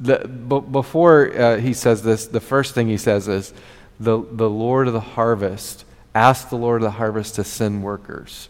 the, 0.00 0.28
b- 0.28 0.60
before 0.60 1.32
uh, 1.36 1.56
he 1.58 1.74
says 1.74 2.02
this, 2.02 2.26
the 2.26 2.40
first 2.40 2.74
thing 2.74 2.88
he 2.88 2.96
says 2.96 3.28
is, 3.28 3.52
the, 4.00 4.24
the 4.30 4.48
Lord 4.48 4.86
of 4.86 4.92
the 4.92 5.00
harvest, 5.00 5.84
ask 6.14 6.48
the 6.50 6.56
Lord 6.56 6.82
of 6.82 6.86
the 6.86 6.92
harvest 6.92 7.34
to 7.36 7.44
send 7.44 7.82
workers. 7.82 8.48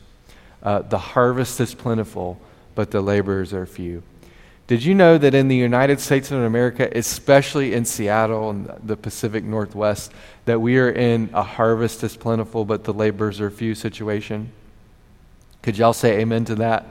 Uh, 0.63 0.83
the 0.83 0.99
harvest 0.99 1.61
is 1.61 1.75
plentiful, 1.75 2.41
but 2.75 2.91
the 2.91 3.01
laborers 3.01 3.53
are 3.53 3.67
few. 3.67 4.03
Did 4.67 4.85
you 4.85 4.95
know 4.95 5.17
that 5.17 5.35
in 5.35 5.49
the 5.49 5.57
United 5.57 5.99
States 5.99 6.31
of 6.31 6.43
America, 6.43 6.91
especially 6.95 7.73
in 7.73 7.87
Seattle 7.87 8.51
and 8.51 8.71
the 8.85 8.99
Pacific 8.99 9.43
Northwest, 9.43 10.13
that 10.45 10.61
we 10.61 10.77
are 10.77 10.91
in 10.91 11.31
a 11.33 11.43
harvest 11.43 12.05
is 12.05 12.19
plentiful, 12.19 12.67
but 12.67 12.85
the 12.85 12.93
laborers 12.93 13.41
are 13.41 13.51
few 13.51 13.75
situation? 13.75 14.53
Could 15.63 15.79
y'all 15.79 15.95
say 15.95 16.21
amen 16.21 16.45
to 16.47 16.55
that? 16.57 16.85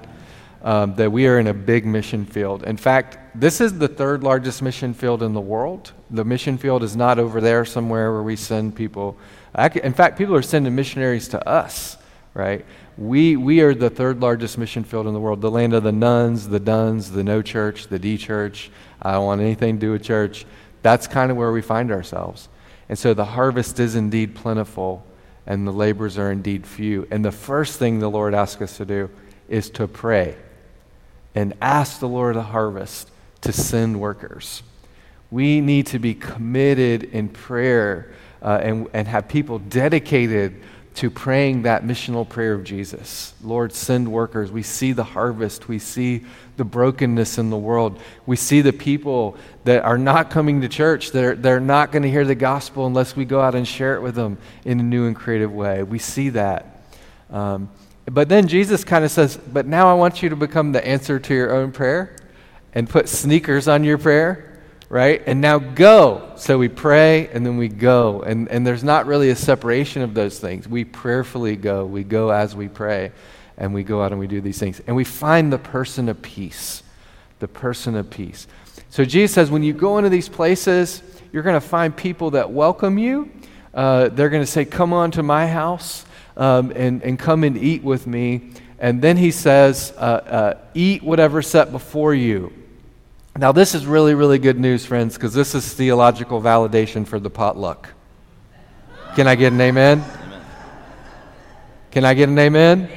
Um, 0.64 0.96
that 0.96 1.12
we 1.12 1.28
are 1.28 1.40
in 1.40 1.48
a 1.48 1.54
big 1.54 1.86
mission 1.86 2.26
field. 2.26 2.64
In 2.64 2.78
fact, 2.78 3.40
this 3.40 3.62
is 3.62 3.78
the 3.78 3.88
third 3.88 4.24
largest 4.24 4.64
mission 4.64 4.94
field 4.94 5.22
in 5.22 5.34
the 5.34 5.40
world. 5.40 5.92
The 6.10 6.26
mission 6.26 6.58
field 6.58 6.84
is 6.84 6.96
not 6.96 7.20
over 7.20 7.40
there 7.40 7.64
somewhere 7.64 8.12
where 8.12 8.24
we 8.24 8.36
send 8.36 8.76
people. 8.76 9.18
In 9.56 9.94
fact, 9.94 10.18
people 10.18 10.36
are 10.36 10.42
sending 10.42 10.76
missionaries 10.76 11.28
to 11.30 11.48
us, 11.48 11.98
right? 12.34 12.66
we, 12.98 13.36
we 13.36 13.62
are 13.62 13.76
the 13.76 13.90
third 13.90 14.22
largest 14.22 14.58
mission 14.58 14.84
field 14.84 15.06
in 15.06 15.14
the 15.14 15.20
world, 15.20 15.40
the 15.40 15.52
land 15.52 15.74
of 15.74 15.84
the 15.84 15.92
nones, 15.92 16.48
the 16.48 16.60
dones, 16.60 17.12
the 17.12 17.24
no 17.24 17.42
church, 17.42 17.88
the 17.88 18.00
D 18.00 18.18
church. 18.18 18.72
I 19.02 19.14
don't 19.14 19.26
want 19.26 19.42
anything 19.42 19.76
to 19.76 19.80
do 19.80 19.92
with 19.92 20.04
church. 20.04 20.46
That's 20.82 21.06
kind 21.06 21.30
of 21.30 21.38
where 21.38 21.52
we 21.52 21.62
find 21.62 21.92
ourselves. 21.92 22.50
And 22.90 22.98
so 22.98 23.14
the 23.14 23.26
harvest 23.26 23.80
is 23.80 23.96
indeed 23.96 24.34
plentiful, 24.34 25.06
and 25.46 25.68
the 25.68 25.72
laborers 25.72 26.18
are 26.18 26.32
indeed 26.32 26.66
few. 26.66 27.08
And 27.12 27.24
the 27.24 27.32
first 27.32 27.78
thing 27.78 28.00
the 28.00 28.10
Lord 28.10 28.34
asks 28.34 28.62
us 28.62 28.78
to 28.78 28.86
do 28.86 29.10
is 29.48 29.70
to 29.72 29.88
pray 29.88 30.36
and 31.38 31.54
ask 31.62 32.00
the 32.00 32.08
Lord 32.08 32.36
of 32.36 32.46
the 32.46 32.50
harvest 32.50 33.12
to 33.42 33.54
send 33.54 34.00
workers. 34.00 34.64
We 35.30 35.62
need 35.62 35.86
to 35.88 36.00
be 36.00 36.16
committed 36.16 37.04
in 37.04 37.30
prayer 37.30 38.12
uh, 38.42 38.60
and, 38.64 38.88
and 38.92 39.08
have 39.08 39.28
people 39.28 39.60
dedicated 39.60 40.60
to 40.96 41.12
praying 41.12 41.62
that 41.62 41.84
missional 41.84 42.28
prayer 42.28 42.56
of 42.56 42.64
Jesus 42.64 43.36
Lord, 43.44 43.72
send 43.72 44.12
workers. 44.12 44.52
We 44.52 44.64
see 44.64 44.94
the 44.94 45.04
harvest, 45.04 45.68
we 45.68 45.78
see 45.78 46.26
the 46.56 46.66
brokenness 46.66 47.38
in 47.38 47.52
the 47.52 47.58
world, 47.58 48.00
we 48.26 48.36
see 48.36 48.62
the 48.62 48.74
people 48.74 49.38
that 49.64 49.84
are 49.84 50.00
not 50.00 50.32
coming 50.32 50.62
to 50.62 50.68
church, 50.68 51.12
they're, 51.12 51.36
they're 51.36 51.60
not 51.60 51.92
going 51.92 52.02
to 52.02 52.10
hear 52.10 52.26
the 52.26 52.34
gospel 52.34 52.88
unless 52.88 53.16
we 53.16 53.26
go 53.26 53.40
out 53.42 53.54
and 53.54 53.68
share 53.68 53.94
it 53.94 54.02
with 54.02 54.16
them 54.16 54.40
in 54.66 54.80
a 54.80 54.84
new 54.84 55.06
and 55.06 55.16
creative 55.16 55.54
way. 55.54 55.84
We 55.84 56.00
see 56.00 56.30
that. 56.30 56.82
Um, 57.30 57.70
but 58.12 58.30
then 58.30 58.48
Jesus 58.48 58.84
kind 58.84 59.04
of 59.06 59.12
says, 59.12 59.38
But 59.38 59.66
now 59.66 59.90
I 59.90 59.94
want 59.94 60.24
you 60.24 60.30
to 60.30 60.36
become 60.36 60.72
the 60.72 60.86
answer 60.86 61.20
to 61.20 61.34
your 61.34 61.54
own 61.54 61.72
prayer 61.72 62.16
and 62.74 62.90
put 62.90 63.10
sneakers 63.10 63.68
on 63.68 63.84
your 63.84 63.98
prayer 63.98 64.48
right? 64.90 65.22
And 65.26 65.42
now 65.42 65.60
go. 65.60 66.34
So 66.38 66.58
we 66.58 66.70
pray 66.70 67.28
and 67.30 67.46
then 67.46 67.58
we 67.58 67.68
go. 67.68 68.22
And, 68.22 68.50
and 68.50 68.66
there's 68.66 68.84
not 68.84 69.06
really 69.06 69.30
a 69.30 69.36
separation 69.36 70.02
of 70.02 70.14
those 70.14 70.40
things. 70.40 70.68
We 70.68 70.86
prayerfully 70.86 71.56
go. 71.56 71.86
We 71.86 72.04
go 72.04 72.30
as 72.30 72.56
we 72.56 72.68
pray 72.68 73.12
and 73.58 73.74
we 73.74 73.84
go 73.84 74.02
out 74.02 74.12
and 74.12 74.20
we 74.20 74.28
do 74.28 74.42
these 74.42 74.60
things. 74.60 74.82
And 74.88 74.96
we 74.96 75.04
find 75.04 75.52
the 75.52 75.58
person 75.58 76.10
of 76.10 76.22
peace. 76.22 76.84
The 77.40 77.48
person 77.48 77.96
of 77.96 78.10
peace. 78.10 78.48
So 78.90 79.04
Jesus 79.04 79.34
says, 79.36 79.52
when 79.52 79.64
you 79.64 79.74
go 79.74 79.98
into 79.98 80.10
these 80.10 80.30
places, 80.30 81.04
you're 81.32 81.44
going 81.44 81.60
to 81.60 81.68
find 81.68 81.96
people 81.96 82.32
that 82.32 82.52
welcome 82.52 82.98
you. 82.98 83.32
Uh, 83.74 84.10
they're 84.10 84.30
going 84.30 84.42
to 84.42 84.52
say, 84.52 84.66
Come 84.66 84.92
on 84.92 85.12
to 85.12 85.22
my 85.22 85.46
house 85.46 86.06
um, 86.38 86.72
and, 86.76 87.04
and 87.04 87.20
come 87.20 87.44
and 87.44 87.58
eat 87.58 87.84
with 87.84 88.08
me. 88.08 88.54
And 88.80 89.02
then 89.02 89.18
he 89.18 89.32
says, 89.32 89.92
uh, 89.98 90.00
uh, 90.00 90.54
Eat 90.74 91.04
whatever 91.04 91.42
set 91.42 91.72
before 91.72 92.14
you. 92.14 92.54
Now, 93.38 93.52
this 93.52 93.76
is 93.76 93.86
really, 93.86 94.14
really 94.14 94.40
good 94.40 94.60
news, 94.60 94.86
friends, 94.86 95.16
because 95.16 95.34
this 95.34 95.54
is 95.54 95.74
theological 95.74 96.42
validation 96.42 97.06
for 97.06 97.20
the 97.20 97.30
potluck. 97.30 97.90
Can 99.16 99.28
I 99.28 99.36
get 99.36 99.52
an 99.52 99.62
amen? 99.62 100.00
amen. 100.00 100.42
Can 101.92 102.06
I 102.06 102.14
get 102.14 102.30
an 102.30 102.40
amen? 102.40 102.90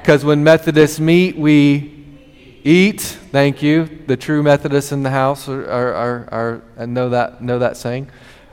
Because 0.00 0.24
when 0.24 0.44
Methodists 0.44 1.00
meet, 1.00 1.36
we 1.36 2.04
eat. 2.62 3.00
Thank 3.00 3.62
you. 3.62 3.88
The 4.06 4.16
true 4.16 4.42
Methodists 4.42 4.92
in 4.92 5.02
the 5.02 5.10
house 5.10 5.48
are, 5.48 5.68
are, 5.68 6.28
are, 6.30 6.62
are 6.76 6.86
know, 6.86 7.08
that, 7.10 7.42
know 7.42 7.58
that 7.60 7.76
saying. 7.76 8.10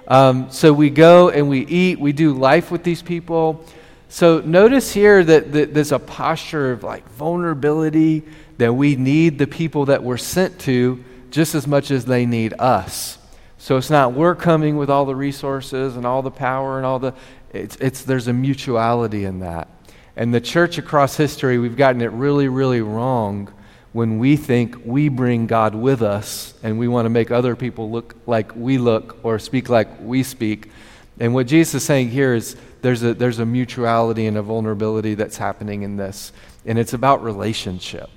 Um, 0.08 0.50
so 0.52 0.74
we 0.74 0.90
go 0.90 1.30
and 1.30 1.50
we 1.50 1.66
eat, 1.68 2.00
we 2.00 2.14
do 2.14 2.34
life 2.34 2.72
with 2.72 2.84
these 2.84 3.02
people. 3.02 3.66
So 4.12 4.42
notice 4.42 4.92
here 4.92 5.24
that, 5.24 5.54
that 5.54 5.74
there's 5.74 5.94
a 5.94 5.98
posture 5.98 6.74
of 6.74 6.84
like 6.84 7.08
vulnerability 7.12 8.24
that 8.58 8.74
we 8.74 8.98
need 8.98 9.40
the 9.40 9.48
people 9.48 9.86
that 9.86 10.04
we're 10.04 10.18
sent 10.18 10.60
to 10.60 11.02
just 11.30 11.56
as 11.56 11.66
much 11.66 11.92
as 11.92 12.04
they 12.04 12.26
need 12.26 12.54
us. 12.60 13.18
So 13.58 13.78
it's 13.78 13.90
not 13.90 14.12
we're 14.12 14.36
coming 14.36 14.76
with 14.76 14.90
all 14.90 15.06
the 15.06 15.16
resources 15.16 15.96
and 15.96 16.06
all 16.06 16.22
the 16.22 16.30
power 16.30 16.76
and 16.76 16.86
all 16.86 17.00
the 17.00 17.14
it's, 17.54 17.78
it's 17.78 18.04
there's 18.04 18.28
a 18.28 18.34
mutuality 18.34 19.24
in 19.24 19.40
that. 19.40 19.70
And 20.18 20.34
the 20.34 20.42
church 20.42 20.78
across 20.78 21.16
history, 21.16 21.58
we've 21.58 21.78
gotten 21.78 22.02
it 22.02 22.12
really, 22.12 22.50
really 22.50 22.82
wrong 22.82 23.48
when 23.94 24.20
we 24.20 24.36
think 24.36 24.76
we 24.84 25.08
bring 25.08 25.48
God 25.48 25.74
with 25.74 26.02
us 26.02 26.54
and 26.64 26.78
we 26.78 26.90
want 26.90 27.06
to 27.06 27.10
make 27.10 27.32
other 27.32 27.56
people 27.56 27.90
look 27.90 28.18
like 28.28 28.54
we 28.58 28.78
look 28.78 29.20
or 29.24 29.40
speak 29.40 29.70
like 29.70 29.88
we 30.02 30.22
speak. 30.22 30.70
And 31.18 31.34
what 31.34 31.48
Jesus 31.48 31.76
is 31.76 31.84
saying 31.86 32.10
here 32.10 32.34
is 32.34 32.58
there's 32.82 33.04
a, 33.04 33.14
there's 33.14 33.40
a 33.40 33.46
mutuality 33.46 34.26
and 34.26 34.38
a 34.38 34.42
vulnerability 34.42 35.16
that's 35.16 35.38
happening 35.38 35.84
in 35.84 35.98
this, 35.98 36.32
and 36.66 36.78
it's 36.78 36.94
about 36.94 37.24
relationship. 37.24 38.10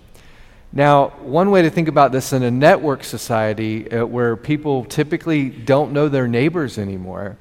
Now, 0.72 1.10
one 1.20 1.50
way 1.50 1.62
to 1.62 1.70
think 1.70 1.88
about 1.88 2.10
this 2.10 2.32
in 2.32 2.42
a 2.42 2.50
network 2.50 3.04
society 3.04 3.90
uh, 3.90 4.04
where 4.04 4.36
people 4.36 4.84
typically 4.84 5.48
don't 5.48 5.92
know 5.92 6.08
their 6.08 6.26
neighbors 6.26 6.78
anymore, 6.78 7.36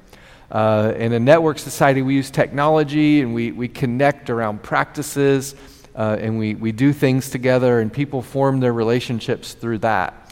uh, 0.50 0.92
in 0.96 1.12
a 1.12 1.18
network 1.18 1.58
society, 1.58 2.00
we 2.02 2.14
use 2.14 2.30
technology 2.30 3.22
and 3.22 3.34
we, 3.34 3.50
we 3.50 3.66
connect 3.66 4.30
around 4.30 4.62
practices 4.62 5.56
uh, 5.96 6.16
and 6.20 6.38
we, 6.38 6.54
we 6.54 6.72
do 6.72 6.92
things 6.92 7.30
together, 7.30 7.80
and 7.80 7.92
people 7.92 8.20
form 8.20 8.60
their 8.60 8.72
relationships 8.72 9.54
through 9.54 9.78
that. 9.78 10.23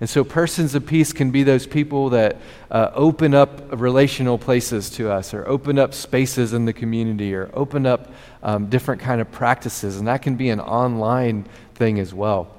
And 0.00 0.08
so, 0.08 0.24
persons 0.24 0.74
of 0.74 0.86
peace 0.86 1.12
can 1.12 1.30
be 1.30 1.42
those 1.42 1.66
people 1.66 2.08
that 2.10 2.38
uh, 2.70 2.90
open 2.94 3.34
up 3.34 3.78
relational 3.78 4.38
places 4.38 4.88
to 4.90 5.10
us, 5.10 5.34
or 5.34 5.46
open 5.46 5.78
up 5.78 5.92
spaces 5.92 6.54
in 6.54 6.64
the 6.64 6.72
community, 6.72 7.34
or 7.34 7.50
open 7.52 7.84
up 7.84 8.10
um, 8.42 8.70
different 8.70 9.02
kind 9.02 9.20
of 9.20 9.30
practices. 9.30 9.98
And 9.98 10.08
that 10.08 10.22
can 10.22 10.36
be 10.36 10.48
an 10.48 10.58
online 10.58 11.46
thing 11.74 12.00
as 12.00 12.14
well. 12.14 12.56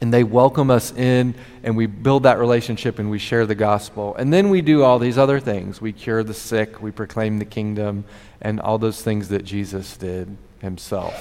And 0.00 0.12
they 0.12 0.24
welcome 0.24 0.70
us 0.70 0.90
in, 0.92 1.34
and 1.62 1.76
we 1.76 1.84
build 1.84 2.22
that 2.22 2.38
relationship, 2.38 2.98
and 2.98 3.10
we 3.10 3.18
share 3.18 3.44
the 3.44 3.54
gospel. 3.54 4.14
And 4.16 4.32
then 4.32 4.48
we 4.48 4.62
do 4.62 4.82
all 4.84 4.98
these 4.98 5.18
other 5.18 5.40
things. 5.40 5.82
We 5.82 5.92
cure 5.92 6.24
the 6.24 6.34
sick, 6.34 6.80
we 6.82 6.90
proclaim 6.90 7.38
the 7.38 7.44
kingdom, 7.44 8.06
and 8.40 8.58
all 8.58 8.78
those 8.78 9.02
things 9.02 9.28
that 9.28 9.44
Jesus 9.44 9.98
did 9.98 10.34
himself. 10.60 11.14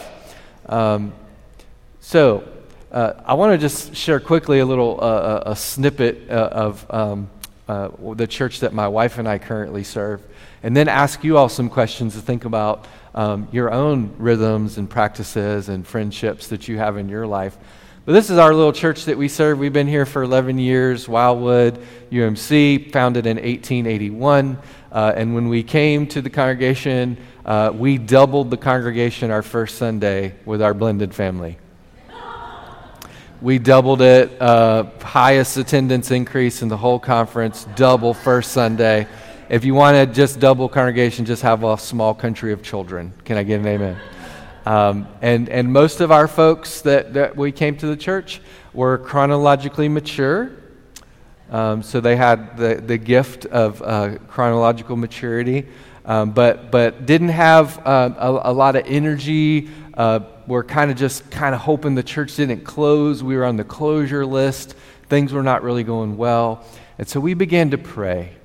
Um, 0.67 1.13
so, 1.99 2.47
uh, 2.93 3.23
I 3.25 3.33
want 3.33 3.53
to 3.53 3.57
just 3.57 3.95
share 3.95 4.19
quickly 4.19 4.59
a 4.59 4.65
little 4.65 4.99
uh, 5.01 5.05
uh, 5.05 5.43
a 5.47 5.55
snippet 5.55 6.29
uh, 6.29 6.49
of 6.51 6.85
um, 6.91 7.29
uh, 7.67 7.89
the 8.13 8.27
church 8.27 8.59
that 8.59 8.71
my 8.71 8.87
wife 8.87 9.17
and 9.17 9.27
I 9.27 9.39
currently 9.39 9.83
serve, 9.83 10.21
and 10.61 10.77
then 10.77 10.87
ask 10.87 11.23
you 11.23 11.37
all 11.37 11.49
some 11.49 11.69
questions 11.69 12.13
to 12.13 12.21
think 12.21 12.45
about 12.45 12.85
um, 13.15 13.47
your 13.51 13.71
own 13.71 14.13
rhythms 14.19 14.77
and 14.77 14.87
practices 14.87 15.69
and 15.69 15.87
friendships 15.87 16.47
that 16.49 16.67
you 16.67 16.77
have 16.77 16.97
in 16.97 17.09
your 17.09 17.25
life. 17.25 17.57
But 18.05 18.13
this 18.13 18.29
is 18.29 18.37
our 18.37 18.53
little 18.53 18.73
church 18.73 19.05
that 19.05 19.17
we 19.17 19.27
serve. 19.27 19.57
We've 19.57 19.73
been 19.73 19.87
here 19.87 20.05
for 20.05 20.21
11 20.21 20.59
years, 20.59 21.07
Wildwood 21.07 21.83
UMC, 22.11 22.91
founded 22.91 23.25
in 23.25 23.37
1881. 23.37 24.57
Uh, 24.91 25.13
and 25.15 25.33
when 25.33 25.47
we 25.47 25.63
came 25.63 26.05
to 26.07 26.21
the 26.21 26.29
congregation, 26.29 27.17
we 27.73 27.97
doubled 27.97 28.51
the 28.51 28.57
congregation 28.57 29.31
our 29.31 29.41
first 29.41 29.77
Sunday 29.79 30.35
with 30.45 30.61
our 30.61 30.73
blended 30.73 31.15
family. 31.15 31.57
We 33.43 33.59
doubled 33.59 34.01
it, 34.01 34.41
uh, 34.41 34.85
highest 35.01 35.57
attendance 35.57 36.11
increase 36.11 36.61
in 36.61 36.69
the 36.69 36.77
whole 36.77 36.97
conference, 36.97 37.67
double 37.75 38.13
first 38.13 38.53
Sunday. 38.53 39.05
If 39.49 39.65
you 39.65 39.73
want 39.73 39.97
to 39.97 40.05
just 40.05 40.39
double 40.39 40.69
congregation, 40.69 41.25
just 41.25 41.41
have 41.41 41.65
a 41.65 41.77
small 41.77 42.13
country 42.13 42.53
of 42.53 42.63
children. 42.63 43.11
Can 43.25 43.35
I 43.35 43.43
get 43.43 43.59
an 43.59 43.67
amen? 43.67 43.97
Um, 44.65 45.09
and, 45.21 45.49
and 45.49 45.73
most 45.73 45.99
of 45.99 46.09
our 46.09 46.29
folks 46.29 46.79
that, 46.83 47.15
that 47.15 47.35
we 47.35 47.51
came 47.51 47.75
to 47.79 47.87
the 47.87 47.97
church 47.97 48.39
were 48.73 48.97
chronologically 48.97 49.89
mature. 49.89 50.51
Um, 51.51 51.83
so 51.83 51.99
they 51.99 52.15
had 52.15 52.55
the, 52.55 52.75
the 52.75 52.97
gift 52.97 53.45
of 53.47 53.81
uh, 53.81 54.19
chronological 54.29 54.95
maturity 54.95 55.67
um, 56.05 56.31
but, 56.31 56.71
but 56.71 57.05
didn't 57.05 57.29
have 57.29 57.79
uh, 57.85 58.13
a, 58.17 58.51
a, 58.51 58.53
lot 58.53 58.75
of 58.75 58.83
energy. 58.85 59.69
Uh, 59.93 60.19
we're 60.47 60.63
kind 60.63 60.91
of 60.91 60.97
just 60.97 61.29
kind 61.31 61.55
of 61.55 61.61
hoping 61.61 61.95
the 61.95 62.03
church 62.03 62.35
didn't 62.35 62.63
close. 62.63 63.23
We 63.23 63.35
were 63.35 63.45
on 63.45 63.57
the 63.57 63.63
closure 63.63 64.25
list. 64.25 64.75
Things 65.09 65.33
were 65.33 65.43
not 65.43 65.63
really 65.63 65.83
going 65.83 66.17
well. 66.17 66.65
And 66.97 67.07
so 67.07 67.19
we 67.19 67.33
began 67.33 67.71
to 67.71 67.77
pray. 67.77 68.35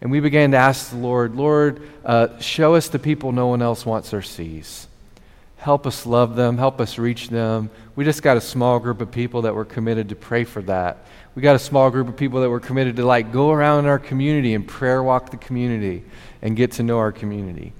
And 0.00 0.10
we 0.10 0.20
began 0.20 0.52
to 0.52 0.56
ask 0.56 0.90
the 0.90 0.96
Lord, 0.96 1.34
Lord, 1.34 1.82
uh, 2.04 2.38
show 2.38 2.74
us 2.74 2.88
the 2.88 2.98
people 2.98 3.32
no 3.32 3.48
one 3.48 3.62
else 3.62 3.84
wants 3.84 4.14
or 4.14 4.22
sees. 4.22 4.86
Help 5.56 5.86
us 5.88 6.06
love 6.06 6.36
them. 6.36 6.56
Help 6.56 6.80
us 6.80 6.98
reach 6.98 7.28
them. 7.28 7.68
We 7.96 8.04
just 8.04 8.22
got 8.22 8.36
a 8.36 8.40
small 8.40 8.78
group 8.78 9.00
of 9.00 9.10
people 9.10 9.42
that 9.42 9.54
were 9.54 9.64
committed 9.64 10.10
to 10.10 10.14
pray 10.14 10.44
for 10.44 10.62
that. 10.62 10.98
We 11.34 11.42
got 11.42 11.56
a 11.56 11.60
small 11.60 11.90
group 11.90 12.08
of 12.08 12.16
people 12.16 12.40
that 12.42 12.48
were 12.48 12.60
committed 12.60 12.96
to 12.96 13.04
like 13.04 13.32
go 13.32 13.50
around 13.50 13.86
our 13.86 13.98
community 13.98 14.54
and 14.54 14.66
prayer 14.66 15.02
walk 15.02 15.30
the 15.30 15.36
community 15.36 16.04
and 16.42 16.56
get 16.56 16.72
to 16.72 16.84
know 16.84 16.98
our 16.98 17.12
community. 17.12 17.72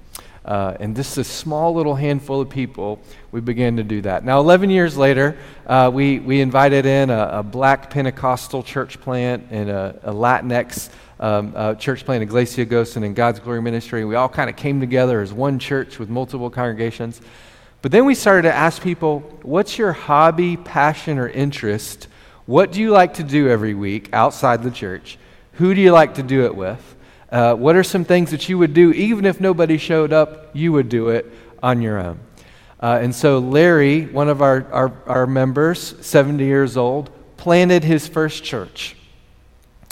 Uh, 0.45 0.75
and 0.79 0.95
this 0.95 1.11
is 1.11 1.17
a 1.17 1.23
small 1.23 1.73
little 1.73 1.95
handful 1.95 2.41
of 2.41 2.49
people. 2.49 2.99
We 3.31 3.41
began 3.41 3.77
to 3.77 3.83
do 3.83 4.01
that. 4.01 4.23
Now, 4.23 4.39
11 4.39 4.69
years 4.69 4.97
later, 4.97 5.37
uh, 5.67 5.91
we, 5.93 6.19
we 6.19 6.41
invited 6.41 6.85
in 6.85 7.09
a, 7.09 7.29
a, 7.33 7.43
black 7.43 7.89
Pentecostal 7.89 8.63
church 8.63 8.99
plant 9.01 9.47
and 9.51 9.69
a, 9.69 9.99
a 10.03 10.13
Latinx 10.13 10.89
um, 11.19 11.53
uh, 11.55 11.75
church 11.75 12.05
plant, 12.05 12.23
Iglesia 12.23 12.65
Gosen 12.65 13.03
and 13.03 13.15
God's 13.15 13.39
Glory 13.39 13.61
Ministry. 13.61 14.05
We 14.05 14.15
all 14.15 14.29
kind 14.29 14.49
of 14.49 14.55
came 14.55 14.79
together 14.79 15.21
as 15.21 15.33
one 15.33 15.59
church 15.59 15.99
with 15.99 16.09
multiple 16.09 16.49
congregations. 16.49 17.21
But 17.81 17.91
then 17.91 18.05
we 18.05 18.15
started 18.15 18.43
to 18.43 18.53
ask 18.53 18.81
people, 18.81 19.19
what's 19.41 19.77
your 19.77 19.93
hobby, 19.93 20.57
passion, 20.57 21.17
or 21.17 21.27
interest? 21.27 22.07
What 22.45 22.71
do 22.71 22.81
you 22.81 22.91
like 22.91 23.15
to 23.15 23.23
do 23.23 23.49
every 23.49 23.73
week 23.73 24.09
outside 24.13 24.63
the 24.63 24.71
church? 24.71 25.17
Who 25.53 25.75
do 25.75 25.81
you 25.81 25.91
like 25.91 26.15
to 26.15 26.23
do 26.23 26.45
it 26.45 26.55
with? 26.55 26.95
Uh, 27.31 27.53
what 27.53 27.75
are 27.75 27.83
some 27.83 28.03
things 28.03 28.31
that 28.31 28.49
you 28.49 28.57
would 28.57 28.73
do, 28.73 28.91
even 28.91 29.25
if 29.25 29.39
nobody 29.39 29.77
showed 29.77 30.11
up, 30.11 30.49
you 30.53 30.71
would 30.71 30.89
do 30.89 31.09
it 31.09 31.31
on 31.61 31.81
your 31.81 31.99
own? 31.99 32.19
Uh, 32.81 32.99
and 33.01 33.13
so 33.13 33.39
Larry, 33.39 34.05
one 34.05 34.29
of 34.29 34.41
our, 34.41 34.65
our, 34.71 34.93
our 35.05 35.27
members, 35.27 35.95
70 36.05 36.43
years 36.43 36.77
old, 36.77 37.11
planted 37.37 37.83
his 37.83 38.07
first 38.07 38.43
church. 38.43 38.95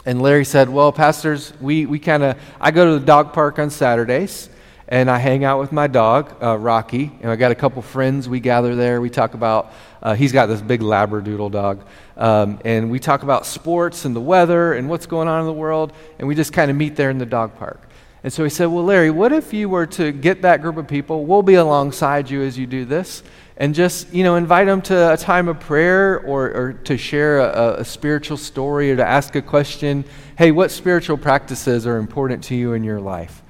And 0.05 0.21
Larry 0.21 0.45
said, 0.45 0.69
Well, 0.69 0.91
pastors, 0.91 1.53
we, 1.59 1.85
we 1.85 1.99
kind 1.99 2.23
of, 2.23 2.39
I 2.61 2.71
go 2.71 2.93
to 2.93 2.99
the 2.99 3.05
dog 3.05 3.33
park 3.33 3.59
on 3.59 3.69
Saturdays 3.69 4.49
and 4.87 5.11
I 5.11 5.17
hang 5.17 5.43
out 5.43 5.59
with 5.59 5.73
my 5.73 5.87
dog, 5.87 6.41
uh, 6.41 6.57
Rocky. 6.57 7.11
And 7.21 7.29
I 7.29 7.35
got 7.35 7.51
a 7.51 7.55
couple 7.55 7.81
friends. 7.81 8.29
We 8.29 8.39
gather 8.39 8.73
there. 8.73 9.01
We 9.01 9.09
talk 9.09 9.33
about, 9.33 9.73
uh, 10.01 10.15
he's 10.15 10.31
got 10.31 10.47
this 10.47 10.61
big 10.61 10.81
Labradoodle 10.81 11.51
dog. 11.51 11.85
Um, 12.15 12.59
and 12.65 12.91
we 12.91 12.99
talk 12.99 13.23
about 13.23 13.45
sports 13.45 14.05
and 14.05 14.15
the 14.15 14.21
weather 14.21 14.73
and 14.73 14.89
what's 14.89 15.05
going 15.05 15.27
on 15.27 15.41
in 15.41 15.45
the 15.45 15.53
world. 15.53 15.93
And 16.19 16.27
we 16.27 16.35
just 16.35 16.53
kind 16.53 16.69
of 16.71 16.77
meet 16.77 16.95
there 16.95 17.09
in 17.09 17.17
the 17.17 17.25
dog 17.25 17.55
park. 17.57 17.81
And 18.23 18.33
so 18.33 18.43
he 18.43 18.49
said, 18.49 18.65
Well, 18.65 18.83
Larry, 18.83 19.11
what 19.11 19.31
if 19.31 19.53
you 19.53 19.69
were 19.69 19.85
to 19.87 20.11
get 20.11 20.41
that 20.41 20.61
group 20.61 20.77
of 20.77 20.87
people? 20.87 21.25
We'll 21.25 21.43
be 21.43 21.53
alongside 21.55 22.29
you 22.29 22.41
as 22.41 22.57
you 22.57 22.67
do 22.67 22.85
this. 22.85 23.23
And 23.59 23.73
just, 23.73 24.13
you 24.13 24.23
know, 24.23 24.35
invite 24.35 24.67
them 24.67 24.81
to 24.83 25.13
a 25.13 25.17
time 25.17 25.47
of 25.47 25.59
prayer 25.59 26.19
or, 26.19 26.51
or 26.51 26.73
to 26.73 26.97
share 26.97 27.39
a, 27.39 27.77
a 27.79 27.85
spiritual 27.85 28.37
story 28.37 28.91
or 28.91 28.97
to 28.97 29.05
ask 29.05 29.35
a 29.35 29.41
question. 29.41 30.05
Hey, 30.37 30.51
what 30.51 30.69
spiritual 30.69 31.17
practices 31.17 31.87
are 31.87 31.97
important 31.97 32.43
to 32.45 32.55
you 32.55 32.73
in 32.73 32.83
your 32.83 32.99
life? 32.99 33.41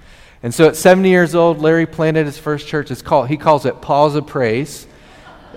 And 0.44 0.54
so 0.54 0.68
at 0.68 0.76
70 0.76 1.10
years 1.10 1.36
old, 1.36 1.60
Larry 1.60 1.86
planted 1.86 2.26
his 2.26 2.38
first 2.38 2.68
church. 2.68 2.92
It's 2.92 3.02
called, 3.02 3.28
he 3.28 3.36
calls 3.36 3.66
it 3.66 3.82
Paws 3.82 4.16
of 4.16 4.28
Praise. 4.28 4.88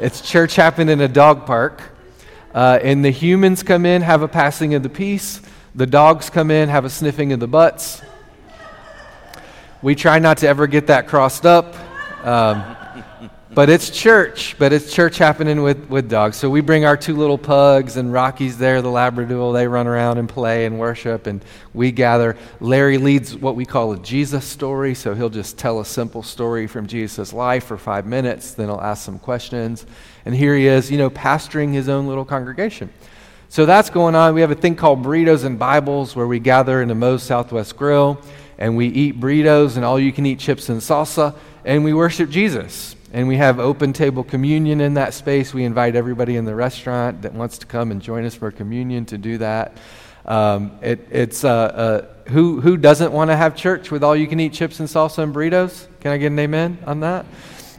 It's 0.00 0.22
church 0.22 0.56
happened 0.56 0.88
in 0.88 1.02
a 1.02 1.08
dog 1.08 1.44
park. 1.44 1.82
Uh, 2.54 2.78
and 2.82 3.04
the 3.04 3.10
humans 3.10 3.62
come 3.62 3.84
in, 3.84 4.00
have 4.00 4.22
a 4.22 4.28
passing 4.28 4.72
of 4.72 4.82
the 4.82 4.88
peace. 4.88 5.42
The 5.74 5.86
dogs 5.86 6.30
come 6.30 6.50
in, 6.50 6.70
have 6.70 6.86
a 6.86 6.90
sniffing 6.90 7.34
of 7.34 7.40
the 7.40 7.46
butts. 7.46 8.00
We 9.82 9.94
try 9.94 10.18
not 10.18 10.38
to 10.38 10.48
ever 10.48 10.66
get 10.66 10.86
that 10.86 11.06
crossed 11.06 11.44
up. 11.44 11.76
Um, 12.24 12.78
but 13.52 13.68
it's 13.68 13.90
church, 13.90 14.56
but 14.58 14.72
it's 14.72 14.92
church 14.92 15.18
happening 15.18 15.62
with, 15.62 15.90
with 15.90 16.08
dogs. 16.08 16.36
So 16.36 16.48
we 16.48 16.60
bring 16.60 16.84
our 16.84 16.96
two 16.96 17.16
little 17.16 17.36
pugs, 17.36 17.96
and 17.96 18.12
Rocky's 18.12 18.56
there, 18.58 18.80
the 18.80 18.90
Labrador. 18.90 19.52
They 19.52 19.66
run 19.66 19.88
around 19.88 20.18
and 20.18 20.28
play 20.28 20.66
and 20.66 20.78
worship, 20.78 21.26
and 21.26 21.44
we 21.74 21.90
gather. 21.90 22.36
Larry 22.60 22.96
leads 22.96 23.36
what 23.36 23.56
we 23.56 23.66
call 23.66 23.92
a 23.92 23.98
Jesus 23.98 24.44
story, 24.44 24.94
so 24.94 25.14
he'll 25.14 25.30
just 25.30 25.58
tell 25.58 25.80
a 25.80 25.84
simple 25.84 26.22
story 26.22 26.68
from 26.68 26.86
Jesus' 26.86 27.32
life 27.32 27.64
for 27.64 27.76
five 27.76 28.06
minutes, 28.06 28.52
then 28.52 28.68
he'll 28.68 28.80
ask 28.80 29.04
some 29.04 29.18
questions. 29.18 29.84
And 30.24 30.34
here 30.34 30.54
he 30.54 30.68
is, 30.68 30.88
you 30.88 30.98
know, 30.98 31.10
pastoring 31.10 31.72
his 31.72 31.88
own 31.88 32.06
little 32.06 32.24
congregation. 32.24 32.90
So 33.48 33.66
that's 33.66 33.90
going 33.90 34.14
on. 34.14 34.34
We 34.34 34.42
have 34.42 34.52
a 34.52 34.54
thing 34.54 34.76
called 34.76 35.02
Burritos 35.02 35.44
and 35.44 35.58
Bibles 35.58 36.14
where 36.14 36.28
we 36.28 36.38
gather 36.38 36.82
in 36.82 36.86
the 36.86 36.94
Moe's 36.94 37.24
Southwest 37.24 37.76
Grill 37.76 38.20
and 38.58 38.76
we 38.76 38.86
eat 38.86 39.18
burritos 39.18 39.74
and 39.74 39.84
all 39.84 39.98
you 39.98 40.12
can 40.12 40.24
eat 40.24 40.38
chips 40.38 40.68
and 40.68 40.80
salsa 40.80 41.34
and 41.64 41.82
we 41.82 41.92
worship 41.92 42.30
Jesus. 42.30 42.94
And 43.12 43.26
we 43.26 43.36
have 43.38 43.58
open 43.58 43.92
table 43.92 44.22
communion 44.22 44.80
in 44.80 44.94
that 44.94 45.14
space. 45.14 45.52
We 45.52 45.64
invite 45.64 45.96
everybody 45.96 46.36
in 46.36 46.44
the 46.44 46.54
restaurant 46.54 47.22
that 47.22 47.34
wants 47.34 47.58
to 47.58 47.66
come 47.66 47.90
and 47.90 48.00
join 48.00 48.24
us 48.24 48.36
for 48.36 48.50
communion 48.50 49.04
to 49.06 49.18
do 49.18 49.38
that. 49.38 49.76
Um, 50.24 50.78
it, 50.80 51.08
it's 51.10 51.42
uh, 51.42 51.48
uh, 51.48 52.30
who, 52.30 52.60
who 52.60 52.76
doesn't 52.76 53.12
want 53.12 53.30
to 53.30 53.36
have 53.36 53.56
church 53.56 53.90
with 53.90 54.04
all 54.04 54.14
you 54.14 54.28
can 54.28 54.38
eat 54.38 54.52
chips 54.52 54.78
and 54.78 54.88
salsa 54.88 55.24
and 55.24 55.34
burritos? 55.34 55.88
Can 56.00 56.12
I 56.12 56.18
get 56.18 56.28
an 56.28 56.38
amen 56.38 56.78
on 56.86 57.00
that? 57.00 57.26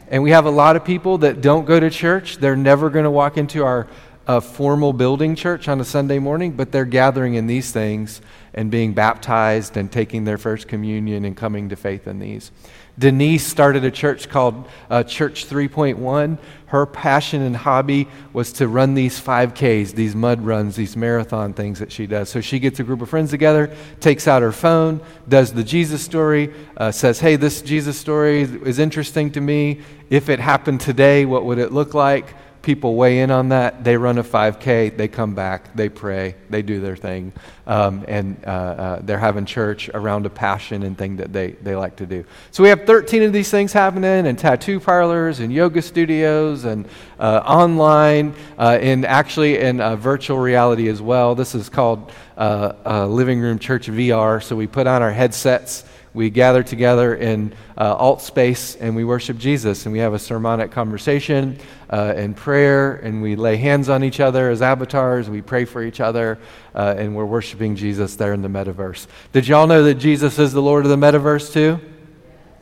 And 0.08 0.22
we 0.22 0.32
have 0.32 0.44
a 0.44 0.50
lot 0.50 0.76
of 0.76 0.84
people 0.84 1.18
that 1.18 1.40
don't 1.40 1.64
go 1.64 1.80
to 1.80 1.88
church. 1.88 2.36
They're 2.36 2.54
never 2.54 2.90
going 2.90 3.04
to 3.04 3.10
walk 3.10 3.38
into 3.38 3.64
our 3.64 3.88
a 4.26 4.40
formal 4.40 4.92
building 4.92 5.34
church 5.34 5.68
on 5.68 5.80
a 5.80 5.84
Sunday 5.84 6.18
morning, 6.18 6.52
but 6.52 6.70
they're 6.70 6.84
gathering 6.84 7.34
in 7.34 7.46
these 7.46 7.72
things 7.72 8.20
and 8.54 8.70
being 8.70 8.92
baptized 8.92 9.76
and 9.76 9.90
taking 9.90 10.24
their 10.24 10.38
first 10.38 10.68
communion 10.68 11.24
and 11.24 11.36
coming 11.36 11.68
to 11.70 11.76
faith 11.76 12.06
in 12.06 12.20
these. 12.20 12.52
Denise 12.98 13.46
started 13.46 13.84
a 13.84 13.90
church 13.90 14.28
called 14.28 14.68
uh, 14.90 15.02
Church 15.02 15.46
3.1. 15.46 16.38
Her 16.66 16.86
passion 16.86 17.42
and 17.42 17.56
hobby 17.56 18.08
was 18.32 18.52
to 18.54 18.68
run 18.68 18.94
these 18.94 19.18
5Ks, 19.20 19.92
these 19.92 20.14
mud 20.14 20.42
runs, 20.42 20.76
these 20.76 20.96
marathon 20.96 21.54
things 21.54 21.78
that 21.78 21.90
she 21.90 22.06
does. 22.06 22.28
So 22.28 22.40
she 22.40 22.58
gets 22.58 22.80
a 22.80 22.84
group 22.84 23.00
of 23.00 23.08
friends 23.08 23.30
together, 23.30 23.74
takes 24.00 24.28
out 24.28 24.42
her 24.42 24.52
phone, 24.52 25.00
does 25.28 25.52
the 25.52 25.64
Jesus 25.64 26.02
story, 26.02 26.52
uh, 26.76 26.90
says, 26.90 27.20
Hey, 27.20 27.36
this 27.36 27.62
Jesus 27.62 27.98
story 27.98 28.42
is 28.42 28.78
interesting 28.78 29.30
to 29.32 29.40
me. 29.40 29.80
If 30.10 30.28
it 30.28 30.38
happened 30.38 30.80
today, 30.80 31.24
what 31.24 31.44
would 31.44 31.58
it 31.58 31.72
look 31.72 31.94
like? 31.94 32.34
People 32.62 32.94
weigh 32.94 33.20
in 33.20 33.30
on 33.30 33.48
that. 33.48 33.82
They 33.82 33.96
run 33.96 34.18
a 34.18 34.24
5K, 34.24 34.96
they 34.96 35.08
come 35.08 35.34
back, 35.34 35.74
they 35.74 35.88
pray, 35.88 36.36
they 36.48 36.62
do 36.62 36.80
their 36.80 36.96
thing, 36.96 37.32
um, 37.66 38.04
and 38.06 38.36
uh, 38.46 38.48
uh, 38.48 39.00
they're 39.02 39.18
having 39.18 39.44
church 39.44 39.90
around 39.92 40.26
a 40.26 40.30
passion 40.30 40.84
and 40.84 40.96
thing 40.96 41.16
that 41.16 41.32
they, 41.32 41.52
they 41.52 41.74
like 41.74 41.96
to 41.96 42.06
do. 42.06 42.24
So 42.52 42.62
we 42.62 42.68
have 42.68 42.84
13 42.86 43.24
of 43.24 43.32
these 43.32 43.50
things 43.50 43.72
happening, 43.72 44.26
and 44.26 44.38
tattoo 44.38 44.78
parlors, 44.78 45.40
and 45.40 45.52
yoga 45.52 45.82
studios, 45.82 46.64
and 46.64 46.86
uh, 47.18 47.42
online, 47.44 48.34
uh, 48.58 48.78
and 48.80 49.04
actually 49.04 49.58
in 49.58 49.80
uh, 49.80 49.96
virtual 49.96 50.38
reality 50.38 50.88
as 50.88 51.02
well. 51.02 51.34
This 51.34 51.54
is 51.54 51.68
called 51.68 52.12
uh, 52.36 53.06
Living 53.06 53.40
Room 53.40 53.58
Church 53.58 53.88
VR. 53.88 54.42
So 54.42 54.56
we 54.56 54.66
put 54.66 54.86
on 54.86 55.02
our 55.02 55.12
headsets 55.12 55.84
we 56.14 56.28
gather 56.28 56.62
together 56.62 57.14
in 57.14 57.54
uh, 57.76 57.96
Altspace 57.96 58.76
and 58.78 58.94
we 58.94 59.04
worship 59.04 59.38
Jesus 59.38 59.86
and 59.86 59.92
we 59.92 59.98
have 60.00 60.12
a 60.12 60.18
sermonic 60.18 60.70
conversation 60.70 61.58
uh, 61.90 62.12
and 62.14 62.36
prayer 62.36 62.96
and 62.96 63.22
we 63.22 63.34
lay 63.34 63.56
hands 63.56 63.88
on 63.88 64.04
each 64.04 64.20
other 64.20 64.50
as 64.50 64.60
avatars. 64.60 65.30
We 65.30 65.40
pray 65.40 65.64
for 65.64 65.82
each 65.82 66.00
other 66.00 66.38
uh, 66.74 66.94
and 66.98 67.16
we're 67.16 67.24
worshiping 67.24 67.76
Jesus 67.76 68.16
there 68.16 68.34
in 68.34 68.42
the 68.42 68.48
metaverse. 68.48 69.06
Did 69.32 69.48
y'all 69.48 69.66
know 69.66 69.84
that 69.84 69.94
Jesus 69.94 70.38
is 70.38 70.52
the 70.52 70.62
Lord 70.62 70.84
of 70.84 70.90
the 70.90 70.96
metaverse 70.96 71.52
too? 71.52 71.80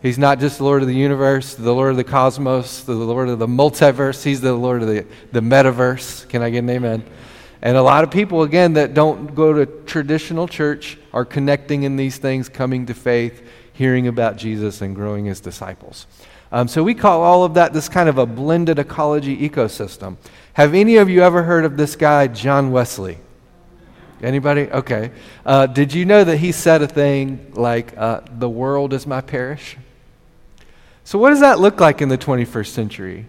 He's 0.01 0.19
not 0.19 0.39
just 0.39 0.59
the 0.59 0.65
Lord 0.65 0.81
of 0.81 0.89
the 0.89 0.95
universe, 0.95 1.55
the 1.55 1.75
Lord 1.75 1.91
of 1.91 1.97
the 1.97 2.05
cosmos, 2.05 2.85
the 2.85 2.95
Lord 2.95 3.29
of 3.29 3.39
the 3.39 3.47
multiverse. 3.47 4.23
He's 4.23 4.41
the 4.41 4.55
Lord 4.55 4.81
of 4.81 4.89
the, 4.89 5.07
the 5.33 5.41
metaverse. 5.41 6.27
Can 6.29 6.41
I 6.41 6.51
get 6.51 6.61
an 6.61 6.71
amen? 6.71 7.05
And 7.63 7.77
a 7.77 7.83
lot 7.83 8.05
of 8.05 8.11
people, 8.11 8.43
again, 8.43 8.73
that 8.75 8.95
don't 8.95 9.35
go 9.35 9.53
to 9.53 9.67
traditional 9.85 10.49
church 10.49 10.97
are 11.13 11.25
connecting 11.25 11.83
in 11.83 11.97
these 11.97 12.17
things, 12.17 12.49
coming 12.49 12.87
to 12.87 12.95
faith, 12.95 13.47
hearing 13.73 14.07
about 14.07 14.37
Jesus, 14.37 14.81
and 14.81 14.95
growing 14.95 15.29
as 15.29 15.41
disciples. 15.41 16.07
Um, 16.53 16.69
so 16.69 16.83
we 16.83 16.95
call 16.95 17.23
all 17.23 17.45
of 17.45 17.55
that 17.55 17.73
this 17.73 17.89
kind 17.89 18.09
of 18.09 18.19
a 18.19 18.27
blended 18.27 18.79
ecology 18.79 19.37
ecosystem. 19.49 20.17
Have 20.55 20.75
any 20.75 20.97
of 20.97 21.09
you 21.09 21.23
ever 21.23 21.43
heard 21.43 21.65
of 21.65 21.77
this 21.77 21.97
guy, 21.97 22.27
John 22.27 22.73
Wesley? 22.73 23.19
Anybody? 24.23 24.71
Okay. 24.71 25.13
Uh, 25.47 25.67
did 25.67 25.95
you 25.95 26.05
know 26.05 26.25
that 26.25 26.39
he 26.39 26.53
said 26.53 26.83
a 26.83 26.87
thing 26.87 27.53
like, 27.55 27.97
uh, 27.97 28.21
the 28.31 28.49
world 28.49 28.93
is 28.93 29.07
my 29.07 29.21
parish? 29.21 29.77
So, 31.05 31.19
what 31.19 31.31
does 31.31 31.41
that 31.41 31.59
look 31.59 31.81
like 31.81 32.03
in 32.03 32.09
the 32.09 32.19
21st 32.19 32.69
century? 32.69 33.27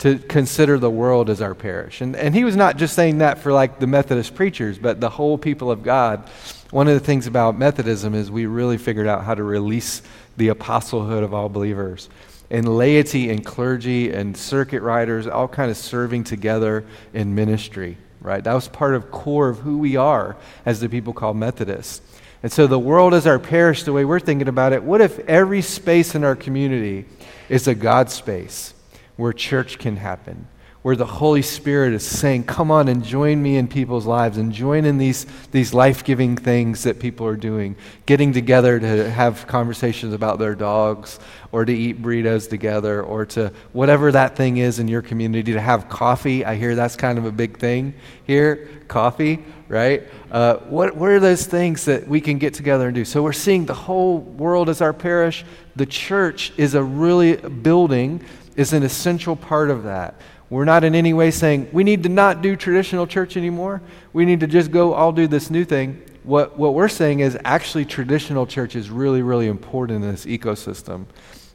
To 0.00 0.18
consider 0.18 0.78
the 0.78 0.90
world 0.90 1.28
as 1.28 1.42
our 1.42 1.54
parish. 1.54 2.00
And, 2.00 2.16
and 2.16 2.34
he 2.34 2.42
was 2.42 2.56
not 2.56 2.78
just 2.78 2.94
saying 2.94 3.18
that 3.18 3.38
for 3.38 3.52
like 3.52 3.78
the 3.78 3.86
Methodist 3.86 4.34
preachers, 4.34 4.78
but 4.78 4.98
the 4.98 5.10
whole 5.10 5.36
people 5.36 5.70
of 5.70 5.82
God. 5.82 6.26
One 6.70 6.88
of 6.88 6.94
the 6.94 7.00
things 7.00 7.26
about 7.26 7.58
Methodism 7.58 8.14
is 8.14 8.30
we 8.30 8.46
really 8.46 8.78
figured 8.78 9.06
out 9.06 9.24
how 9.24 9.34
to 9.34 9.42
release 9.42 10.00
the 10.38 10.48
apostlehood 10.48 11.22
of 11.22 11.34
all 11.34 11.50
believers. 11.50 12.08
And 12.50 12.78
laity 12.78 13.28
and 13.28 13.44
clergy 13.44 14.10
and 14.10 14.34
circuit 14.34 14.80
riders 14.80 15.26
all 15.26 15.48
kind 15.48 15.70
of 15.70 15.76
serving 15.76 16.24
together 16.24 16.86
in 17.12 17.34
ministry, 17.34 17.98
right? 18.22 18.42
That 18.42 18.54
was 18.54 18.68
part 18.68 18.94
of 18.94 19.10
core 19.10 19.50
of 19.50 19.58
who 19.58 19.76
we 19.76 19.96
are 19.96 20.34
as 20.64 20.80
the 20.80 20.88
people 20.88 21.12
called 21.12 21.36
Methodists. 21.36 22.00
And 22.42 22.50
so 22.50 22.66
the 22.66 22.78
world 22.78 23.12
is 23.12 23.26
our 23.26 23.38
parish, 23.38 23.82
the 23.82 23.92
way 23.92 24.06
we're 24.06 24.18
thinking 24.18 24.48
about 24.48 24.72
it. 24.72 24.82
What 24.82 25.02
if 25.02 25.18
every 25.20 25.60
space 25.60 26.14
in 26.14 26.24
our 26.24 26.34
community 26.34 27.04
is 27.50 27.68
a 27.68 27.74
God 27.74 28.10
space? 28.10 28.72
Where 29.20 29.32
church 29.34 29.78
can 29.78 29.96
happen, 29.96 30.48
where 30.82 30.96
the 30.96 31.04
Holy 31.04 31.42
Spirit 31.42 31.92
is 31.92 32.04
saying, 32.04 32.44
Come 32.44 32.70
on 32.70 32.88
and 32.88 33.04
join 33.04 33.42
me 33.42 33.58
in 33.58 33.68
people's 33.68 34.06
lives 34.06 34.38
and 34.38 34.50
join 34.50 34.86
in 34.86 34.96
these, 34.96 35.26
these 35.50 35.74
life 35.74 36.02
giving 36.02 36.36
things 36.36 36.84
that 36.84 36.98
people 36.98 37.26
are 37.26 37.36
doing, 37.36 37.76
getting 38.06 38.32
together 38.32 38.80
to 38.80 39.10
have 39.10 39.46
conversations 39.46 40.14
about 40.14 40.38
their 40.38 40.54
dogs 40.54 41.20
or 41.52 41.66
to 41.66 41.72
eat 41.72 42.00
burritos 42.00 42.48
together 42.48 43.02
or 43.02 43.26
to 43.26 43.52
whatever 43.72 44.10
that 44.10 44.36
thing 44.36 44.56
is 44.56 44.78
in 44.78 44.88
your 44.88 45.02
community, 45.02 45.52
to 45.52 45.60
have 45.60 45.90
coffee. 45.90 46.42
I 46.44 46.54
hear 46.54 46.74
that's 46.74 46.96
kind 46.96 47.18
of 47.18 47.26
a 47.26 47.32
big 47.32 47.58
thing 47.58 47.92
here 48.26 48.68
coffee, 48.88 49.44
right? 49.68 50.02
Uh, 50.30 50.56
what, 50.68 50.96
what 50.96 51.10
are 51.10 51.20
those 51.20 51.46
things 51.46 51.84
that 51.84 52.08
we 52.08 52.20
can 52.20 52.38
get 52.38 52.54
together 52.54 52.86
and 52.86 52.94
do? 52.94 53.04
So 53.04 53.22
we're 53.22 53.32
seeing 53.32 53.66
the 53.66 53.74
whole 53.74 54.18
world 54.18 54.68
as 54.68 54.80
our 54.80 54.92
parish. 54.92 55.44
The 55.76 55.86
church 55.86 56.52
is 56.56 56.74
a 56.74 56.82
really 56.82 57.36
building 57.36 58.24
is 58.60 58.74
an 58.74 58.82
essential 58.82 59.34
part 59.34 59.70
of 59.70 59.84
that. 59.84 60.20
We're 60.50 60.66
not 60.66 60.84
in 60.84 60.94
any 60.94 61.14
way 61.14 61.30
saying 61.30 61.70
we 61.72 61.82
need 61.82 62.02
to 62.02 62.10
not 62.10 62.42
do 62.42 62.56
traditional 62.56 63.06
church 63.06 63.38
anymore. 63.38 63.80
We 64.12 64.26
need 64.26 64.40
to 64.40 64.46
just 64.46 64.70
go 64.70 64.92
all 64.92 65.12
do 65.12 65.26
this 65.26 65.48
new 65.48 65.64
thing. 65.64 66.02
What, 66.24 66.58
what 66.58 66.74
we're 66.74 66.88
saying 66.88 67.20
is 67.20 67.38
actually 67.42 67.86
traditional 67.86 68.46
church 68.46 68.76
is 68.76 68.90
really, 68.90 69.22
really 69.22 69.46
important 69.46 70.04
in 70.04 70.10
this 70.10 70.26
ecosystem. 70.26 71.06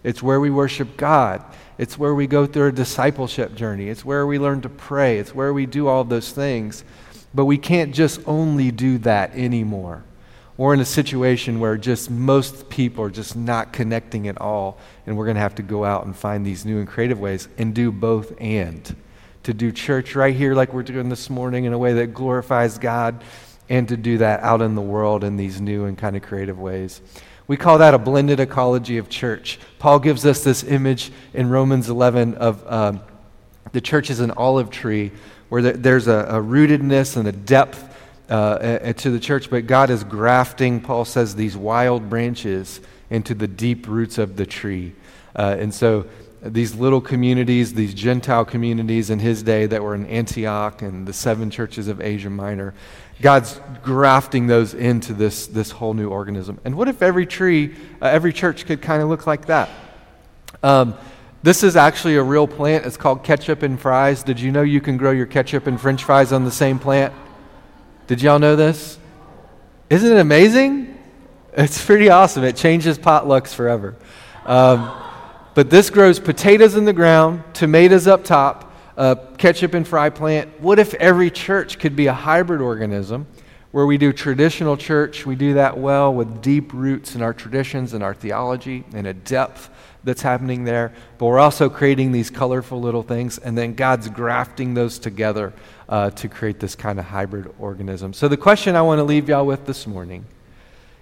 It's 0.04 0.24
where 0.24 0.40
we 0.40 0.50
worship 0.50 0.98
God. 0.98 1.46
It's 1.78 1.96
where 1.96 2.16
we 2.16 2.26
go 2.26 2.48
through 2.48 2.70
a 2.70 2.72
discipleship 2.72 3.54
journey. 3.54 3.90
It's 3.90 4.04
where 4.04 4.26
we 4.26 4.40
learn 4.40 4.62
to 4.62 4.70
pray. 4.70 5.20
It's 5.20 5.36
where 5.36 5.54
we 5.54 5.68
do 5.68 5.88
all 5.88 6.04
those 6.06 6.32
things. 6.32 6.84
But 7.36 7.46
we 7.46 7.60
can't 7.60 7.94
just 7.94 8.20
only 8.26 8.72
do 8.72 8.98
that 9.00 9.36
anymore. 9.36 10.04
We're 10.58 10.74
in 10.74 10.80
a 10.80 10.86
situation 10.86 11.60
where 11.60 11.76
just 11.76 12.10
most 12.10 12.70
people 12.70 13.04
are 13.04 13.10
just 13.10 13.36
not 13.36 13.74
connecting 13.74 14.30
at 14.30 14.40
all, 14.40 14.78
and 15.06 15.18
we're 15.18 15.26
going 15.26 15.36
to 15.36 15.42
have 15.42 15.56
to 15.56 15.64
go 15.64 15.84
out 15.84 16.06
and 16.06 16.16
find 16.16 16.46
these 16.46 16.66
new 16.66 16.80
and 16.80 16.88
creative 16.88 17.20
ways 17.20 17.50
and 17.58 17.76
do 17.76 17.92
both 17.92 18.34
and. 18.40 18.96
To 19.44 19.54
do 19.54 19.74
church 19.74 20.16
right 20.16 20.34
here, 20.34 20.56
like 20.56 20.74
we're 20.74 20.84
doing 20.84 21.10
this 21.10 21.30
morning, 21.30 21.66
in 21.66 21.74
a 21.74 21.78
way 21.78 21.94
that 21.94 22.14
glorifies 22.14 22.78
God, 22.78 23.22
and 23.68 23.88
to 23.90 23.98
do 23.98 24.20
that 24.20 24.42
out 24.42 24.62
in 24.62 24.76
the 24.76 24.82
world 24.82 25.26
in 25.26 25.36
these 25.36 25.60
new 25.60 25.86
and 25.86 25.98
kind 25.98 26.16
of 26.16 26.22
creative 26.22 26.58
ways. 26.58 27.02
We 27.48 27.58
call 27.58 27.80
that 27.80 27.94
a 27.94 28.00
blended 28.00 28.40
ecology 28.40 28.98
of 28.98 29.10
church. 29.10 29.60
Paul 29.78 30.00
gives 30.00 30.26
us 30.26 30.44
this 30.44 30.64
image 30.64 31.12
in 31.34 31.50
Romans 31.50 31.90
11 31.90 32.36
of 32.36 32.72
um, 32.72 33.02
the 33.72 33.82
church 33.82 34.10
is 34.10 34.22
an 34.22 34.32
olive 34.32 34.70
tree 34.70 35.12
where 35.50 35.62
there's 35.62 36.08
a, 36.08 36.26
a 36.30 36.42
rootedness 36.42 37.18
and 37.18 37.28
a 37.28 37.32
depth 37.32 37.95
uh, 38.30 38.94
to 38.94 39.10
the 39.12 39.20
church, 39.20 39.50
but 39.50 39.68
God 39.68 39.90
is 39.90 40.04
grafting, 40.04 40.82
Paul 40.82 41.06
says, 41.06 41.36
these 41.36 41.56
wild 41.56 42.10
branches 42.10 42.82
into 43.10 43.34
the 43.34 43.48
deep 43.48 43.88
roots 43.88 44.18
of 44.18 44.36
the 44.36 44.46
tree. 44.46 44.94
Uh, 45.36 45.56
and 45.60 45.74
so 45.74 46.06
these 46.42 46.76
little 46.76 47.02
communities, 47.02 47.74
these 47.74 47.94
Gentile 47.94 48.46
communities 48.46 49.10
in 49.10 49.20
his 49.20 49.44
day 49.44 49.66
that 49.66 49.84
were 49.84 49.96
in 49.96 50.06
Antioch 50.06 50.82
and 50.82 51.08
the 51.08 51.14
seven 51.14 51.50
churches 51.50 51.88
of 51.88 52.02
Asia 52.02 52.30
Minor, 52.30 52.74
God's 53.22 53.60
grafting 53.84 54.48
those 54.48 54.74
into 54.74 55.14
this, 55.14 55.48
this 55.48 55.72
whole 55.72 55.94
new 55.94 56.10
organism. 56.10 56.60
And 56.66 56.76
what 56.76 56.88
if 56.88 57.02
every 57.02 57.26
tree, 57.26 57.76
uh, 58.02 58.06
every 58.06 58.34
church 58.34 58.66
could 58.66 58.82
kind 58.82 59.02
of 59.02 59.10
look 59.10 59.26
like 59.26 59.46
that? 59.48 59.70
Um, 60.62 60.96
this 61.42 61.64
is 61.64 61.76
actually 61.76 62.16
a 62.16 62.24
real 62.24 62.48
plant. 62.48 62.86
It's 62.86 62.98
called 62.98 63.24
ketchup 63.24 63.62
and 63.62 63.80
fries. 63.80 64.24
Did 64.24 64.40
you 64.40 64.52
know 64.52 64.64
you 64.64 64.82
can 64.82 64.98
grow 64.98 65.12
your 65.12 65.28
ketchup 65.28 65.68
and 65.68 65.80
french 65.80 66.04
fries 66.04 66.32
on 66.32 66.44
the 66.44 66.52
same 66.52 66.80
plant? 66.80 67.14
Did 68.08 68.22
y'all 68.22 68.38
know 68.38 68.56
this? 68.56 69.00
Isn't 69.90 70.12
it 70.16 70.20
amazing? 70.20 70.96
It's 71.54 71.84
pretty 71.84 72.10
awesome. 72.10 72.44
It 72.44 72.56
changes 72.56 73.00
potlucks 73.00 73.54
forever. 73.54 73.96
Um, 74.46 74.92
but 75.56 75.72
this 75.72 75.90
grows 75.90 76.20
potatoes 76.20 76.76
in 76.76 76.86
the 76.86 76.94
ground, 76.94 77.44
tomatoes 77.54 78.06
up 78.06 78.24
top, 78.24 78.74
uh, 78.96 79.16
ketchup 79.38 79.74
and 79.74 79.88
fry 79.88 80.12
plant. 80.12 80.62
What 80.62 80.78
if 80.78 80.94
every 80.96 81.32
church 81.32 81.80
could 81.80 81.96
be 81.96 82.06
a 82.06 82.14
hybrid 82.14 82.62
organism 82.62 83.26
where 83.72 83.88
we 83.88 83.98
do 83.98 84.14
traditional 84.14 84.78
church, 84.78 85.26
we 85.26 85.36
do 85.36 85.56
that 85.56 85.78
well 85.78 86.14
with 86.14 86.42
deep 86.44 86.74
roots 86.74 87.16
in 87.16 87.24
our 87.24 87.34
traditions 87.34 87.94
and 87.94 88.04
our 88.04 88.14
theology 88.14 88.86
and 88.94 89.08
a 89.08 89.14
depth 89.14 89.70
that's 90.04 90.22
happening 90.22 90.64
there. 90.64 90.94
But 91.18 91.26
we're 91.26 91.40
also 91.40 91.70
creating 91.70 92.12
these 92.12 92.30
colorful 92.30 92.80
little 92.80 93.04
things, 93.04 93.38
and 93.40 93.58
then 93.58 93.74
God's 93.74 94.08
grafting 94.10 94.76
those 94.76 95.00
together 95.00 95.52
uh, 95.88 96.10
to 96.12 96.28
create 96.28 96.60
this 96.60 96.76
kind 96.76 97.00
of 97.00 97.06
hybrid 97.06 97.54
organism. 97.60 98.14
So, 98.14 98.28
the 98.28 98.38
question 98.38 98.76
I 98.76 98.82
want 98.82 99.00
to 99.00 99.04
leave 99.04 99.30
y'all 99.30 99.46
with 99.46 99.66
this 99.66 99.86
morning 99.86 100.26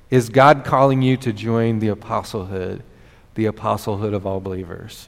is 0.09 0.29
God 0.29 0.63
calling 0.63 1.01
you 1.01 1.17
to 1.17 1.33
join 1.33 1.79
the 1.79 1.89
apostlehood, 1.89 2.81
the 3.35 3.45
apostlehood 3.45 4.13
of 4.13 4.27
all 4.27 4.39
believers? 4.39 5.07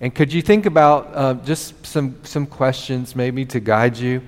And 0.00 0.14
could 0.14 0.32
you 0.32 0.40
think 0.40 0.66
about 0.66 1.10
uh, 1.14 1.34
just 1.44 1.86
some, 1.86 2.16
some 2.24 2.46
questions 2.46 3.14
maybe 3.14 3.44
to 3.46 3.60
guide 3.60 3.96
you 3.96 4.22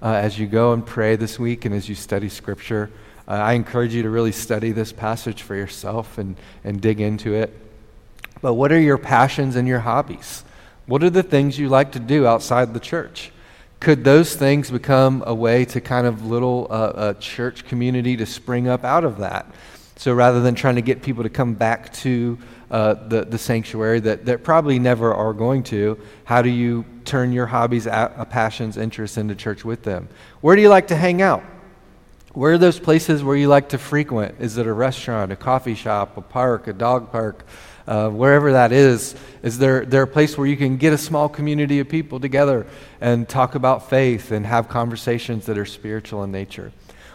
uh, 0.00 0.12
as 0.12 0.38
you 0.38 0.46
go 0.46 0.72
and 0.72 0.86
pray 0.86 1.16
this 1.16 1.38
week 1.38 1.64
and 1.64 1.74
as 1.74 1.88
you 1.88 1.94
study 1.94 2.28
Scripture? 2.28 2.90
Uh, 3.26 3.32
I 3.32 3.54
encourage 3.54 3.92
you 3.92 4.02
to 4.04 4.10
really 4.10 4.30
study 4.30 4.70
this 4.70 4.92
passage 4.92 5.42
for 5.42 5.56
yourself 5.56 6.18
and, 6.18 6.36
and 6.62 6.80
dig 6.80 7.00
into 7.00 7.34
it. 7.34 7.52
But 8.40 8.54
what 8.54 8.70
are 8.70 8.80
your 8.80 8.98
passions 8.98 9.56
and 9.56 9.66
your 9.66 9.80
hobbies? 9.80 10.44
What 10.86 11.02
are 11.02 11.10
the 11.10 11.24
things 11.24 11.58
you 11.58 11.68
like 11.68 11.92
to 11.92 11.98
do 11.98 12.26
outside 12.26 12.72
the 12.72 12.80
church? 12.80 13.32
Could 13.80 14.04
those 14.04 14.34
things 14.34 14.70
become 14.70 15.22
a 15.26 15.34
way 15.34 15.64
to 15.66 15.80
kind 15.80 16.06
of 16.06 16.26
little 16.26 16.66
uh, 16.70 17.14
a 17.14 17.20
church 17.20 17.64
community 17.66 18.16
to 18.16 18.26
spring 18.26 18.68
up 18.68 18.84
out 18.84 19.04
of 19.04 19.18
that? 19.18 19.46
So 19.96 20.12
rather 20.12 20.40
than 20.40 20.54
trying 20.54 20.74
to 20.76 20.82
get 20.82 21.02
people 21.02 21.22
to 21.22 21.30
come 21.30 21.54
back 21.54 21.92
to 21.94 22.38
uh, 22.70 22.94
the, 22.94 23.24
the 23.24 23.38
sanctuary 23.38 24.00
that, 24.00 24.26
that 24.26 24.44
probably 24.44 24.78
never 24.78 25.14
are 25.14 25.32
going 25.32 25.62
to, 25.64 25.98
how 26.24 26.42
do 26.42 26.50
you 26.50 26.84
turn 27.04 27.32
your 27.32 27.46
hobbies, 27.46 27.86
passions, 27.86 28.76
interests 28.76 29.16
into 29.16 29.34
church 29.34 29.64
with 29.64 29.82
them? 29.84 30.08
Where 30.40 30.56
do 30.56 30.62
you 30.62 30.68
like 30.68 30.88
to 30.88 30.96
hang 30.96 31.22
out? 31.22 31.44
Where 32.32 32.52
are 32.52 32.58
those 32.58 32.78
places 32.78 33.24
where 33.24 33.36
you 33.36 33.48
like 33.48 33.70
to 33.70 33.78
frequent? 33.78 34.34
Is 34.38 34.58
it 34.58 34.66
a 34.66 34.72
restaurant, 34.72 35.32
a 35.32 35.36
coffee 35.36 35.74
shop, 35.74 36.18
a 36.18 36.20
park, 36.20 36.66
a 36.66 36.74
dog 36.74 37.10
park? 37.10 37.46
Uh, 37.86 38.08
wherever 38.10 38.52
that 38.52 38.72
is, 38.72 39.14
is 39.42 39.58
there, 39.58 39.84
there 39.84 40.02
a 40.02 40.06
place 40.06 40.36
where 40.36 40.46
you 40.46 40.56
can 40.56 40.76
get 40.76 40.92
a 40.92 40.98
small 40.98 41.28
community 41.28 41.78
of 41.78 41.88
people 41.88 42.18
together 42.18 42.66
and 43.00 43.28
talk 43.28 43.54
about 43.54 43.88
faith 43.88 44.32
and 44.32 44.44
have 44.46 44.68
conversations 44.68 45.46
that 45.46 45.56
are 45.56 45.66
spiritual 45.66 46.24
in 46.24 46.32
nature? 46.32 46.72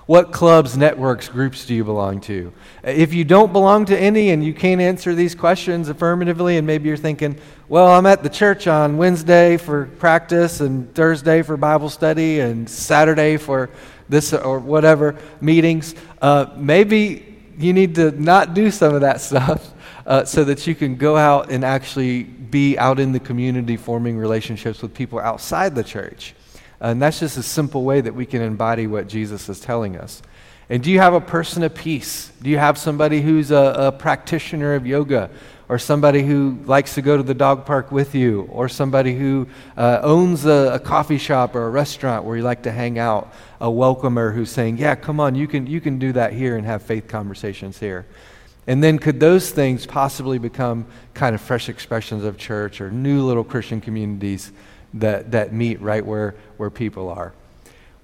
What 0.07 0.31
clubs, 0.31 0.75
networks, 0.75 1.29
groups 1.29 1.65
do 1.65 1.75
you 1.75 1.84
belong 1.84 2.21
to? 2.21 2.51
If 2.84 3.13
you 3.13 3.23
don't 3.23 3.53
belong 3.53 3.86
to 3.86 3.97
any 3.97 4.31
and 4.31 4.43
you 4.43 4.53
can't 4.53 4.81
answer 4.81 5.13
these 5.13 5.36
questions 5.36 5.89
affirmatively, 5.89 6.57
and 6.57 6.65
maybe 6.65 6.89
you're 6.89 6.97
thinking, 6.97 7.38
well, 7.69 7.88
I'm 7.88 8.05
at 8.05 8.23
the 8.23 8.29
church 8.29 8.67
on 8.67 8.97
Wednesday 8.97 9.57
for 9.57 9.86
practice, 9.86 10.60
and 10.60 10.93
Thursday 10.95 11.43
for 11.43 11.55
Bible 11.55 11.89
study, 11.89 12.39
and 12.39 12.69
Saturday 12.69 13.38
for 13.38 13.69
this 14.10 14.34
or 14.34 14.60
whatever 14.60 15.17
meetings, 15.39 15.95
uh, 16.21 16.47
maybe 16.57 17.38
you 17.57 17.71
need 17.71 17.95
to 17.95 18.12
not 18.12 18.53
do 18.53 18.71
some 18.71 18.93
of 18.93 19.01
that 19.01 19.21
stuff 19.21 19.70
uh, 20.05 20.25
so 20.25 20.43
that 20.43 20.65
you 20.67 20.75
can 20.75 20.95
go 20.95 21.17
out 21.17 21.51
and 21.51 21.63
actually 21.63 22.23
be 22.23 22.77
out 22.77 22.99
in 22.99 23.11
the 23.11 23.19
community 23.19 23.77
forming 23.77 24.17
relationships 24.17 24.81
with 24.81 24.93
people 24.93 25.19
outside 25.19 25.75
the 25.75 25.83
church. 25.83 26.33
And 26.79 27.01
that's 27.01 27.19
just 27.19 27.37
a 27.37 27.43
simple 27.43 27.83
way 27.83 28.01
that 28.01 28.15
we 28.15 28.25
can 28.25 28.41
embody 28.41 28.87
what 28.87 29.07
Jesus 29.07 29.47
is 29.49 29.59
telling 29.59 29.95
us. 29.95 30.21
And 30.71 30.81
do 30.81 30.89
you 30.89 30.99
have 30.99 31.13
a 31.13 31.21
person 31.21 31.63
of 31.63 31.75
peace? 31.75 32.31
Do 32.41 32.49
you 32.49 32.57
have 32.57 32.77
somebody 32.77 33.21
who's 33.21 33.51
a, 33.51 33.75
a 33.77 33.91
practitioner 33.91 34.73
of 34.73 34.87
yoga? 34.87 35.29
Or 35.67 35.77
somebody 35.77 36.23
who 36.23 36.57
likes 36.65 36.95
to 36.95 37.01
go 37.01 37.15
to 37.17 37.23
the 37.23 37.33
dog 37.33 37.65
park 37.65 37.91
with 37.91 38.15
you? 38.15 38.47
Or 38.51 38.69
somebody 38.69 39.13
who 39.13 39.47
uh, 39.77 39.99
owns 40.01 40.45
a, 40.45 40.71
a 40.73 40.79
coffee 40.79 41.17
shop 41.17 41.55
or 41.55 41.67
a 41.67 41.69
restaurant 41.69 42.23
where 42.23 42.37
you 42.37 42.43
like 42.43 42.63
to 42.63 42.71
hang 42.71 42.99
out? 42.99 43.33
A 43.59 43.69
welcomer 43.69 44.31
who's 44.31 44.49
saying, 44.49 44.77
Yeah, 44.77 44.95
come 44.95 45.19
on, 45.19 45.35
you 45.35 45.47
can, 45.47 45.67
you 45.67 45.81
can 45.81 45.99
do 45.99 46.13
that 46.13 46.33
here 46.33 46.55
and 46.55 46.65
have 46.65 46.83
faith 46.83 47.07
conversations 47.07 47.77
here. 47.77 48.05
And 48.67 48.84
then 48.84 49.00
could 49.00 49.19
those 49.19 49.50
things 49.50 49.86
possibly 49.86 50.38
become 50.38 50.86
kind 51.13 51.34
of 51.34 51.41
fresh 51.41 51.67
expressions 51.67 52.24
of 52.24 52.38
church 52.38 52.80
or 52.80 52.91
new 52.91 53.26
little 53.26 53.43
Christian 53.43 53.82
communities 53.82 54.52
that, 54.95 55.32
that 55.32 55.54
meet 55.54 55.82
right 55.82 56.06
where, 56.06 56.36
where 56.58 56.69
people 56.69 57.10
are? 57.10 57.34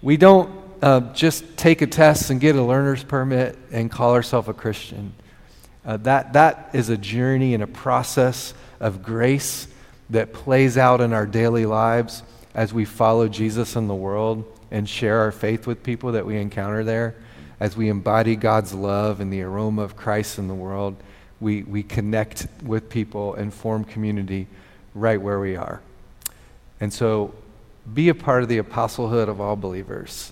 We 0.02 0.18
don't 0.18 0.50
uh, 0.82 1.14
just 1.14 1.58
take 1.58 1.82
a 1.82 1.88
test 1.88 2.30
and 2.30 2.40
get 2.40 2.56
a 2.56 2.62
learner's 2.62 3.04
permit 3.04 3.58
and 3.72 3.92
call 3.92 4.14
ourselves 4.14 4.48
a 4.48 4.54
Christian. 4.54 5.14
Uh, 5.86 5.98
that, 5.98 6.34
that 6.34 6.72
is 6.74 6.90
a 6.90 6.98
journey 6.98 7.54
and 7.54 7.64
a 7.64 7.68
process 7.68 8.54
of 8.80 9.04
grace 9.04 9.68
that 10.10 10.34
plays 10.34 10.78
out 10.78 11.02
in 11.02 11.14
our 11.14 11.26
daily 11.26 11.66
lives 11.66 12.24
as 12.54 12.74
we 12.74 12.86
follow 12.86 13.28
Jesus 13.28 13.76
in 13.76 13.88
the 13.88 13.96
world 13.96 14.44
and 14.72 14.90
share 14.90 15.20
our 15.20 15.32
faith 15.32 15.68
with 15.68 15.84
people 15.84 16.14
that 16.14 16.26
we 16.26 16.38
encounter 16.38 16.84
there 16.84 17.16
as 17.60 17.76
we 17.76 17.90
embody 17.90 18.36
God's 18.36 18.74
love 18.74 19.20
and 19.20 19.32
the 19.32 19.42
aroma 19.42 19.82
of 19.82 19.96
Christ 19.96 20.38
in 20.38 20.48
the 20.48 20.54
world, 20.54 20.96
we, 21.40 21.64
we 21.64 21.84
connect 21.84 22.48
with 22.64 22.90
people 22.90 23.34
and 23.36 23.54
form 23.54 23.84
community 23.84 24.48
right 24.94 25.22
where 25.22 25.40
we 25.40 25.56
are. 25.56 25.82
And 26.80 26.94
so 26.94 27.34
be 27.94 28.10
a 28.10 28.16
part 28.16 28.44
of 28.44 28.50
the 28.50 28.60
apostlehood 28.60 29.28
of 29.28 29.40
all 29.42 29.56
believers. 29.56 30.32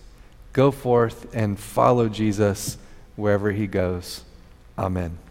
Go 0.53 0.71
forth 0.71 1.33
and 1.33 1.59
follow 1.59 2.09
Jesus 2.09 2.77
wherever 3.15 3.51
he 3.51 3.67
goes. 3.67 4.23
Amen. 4.77 5.24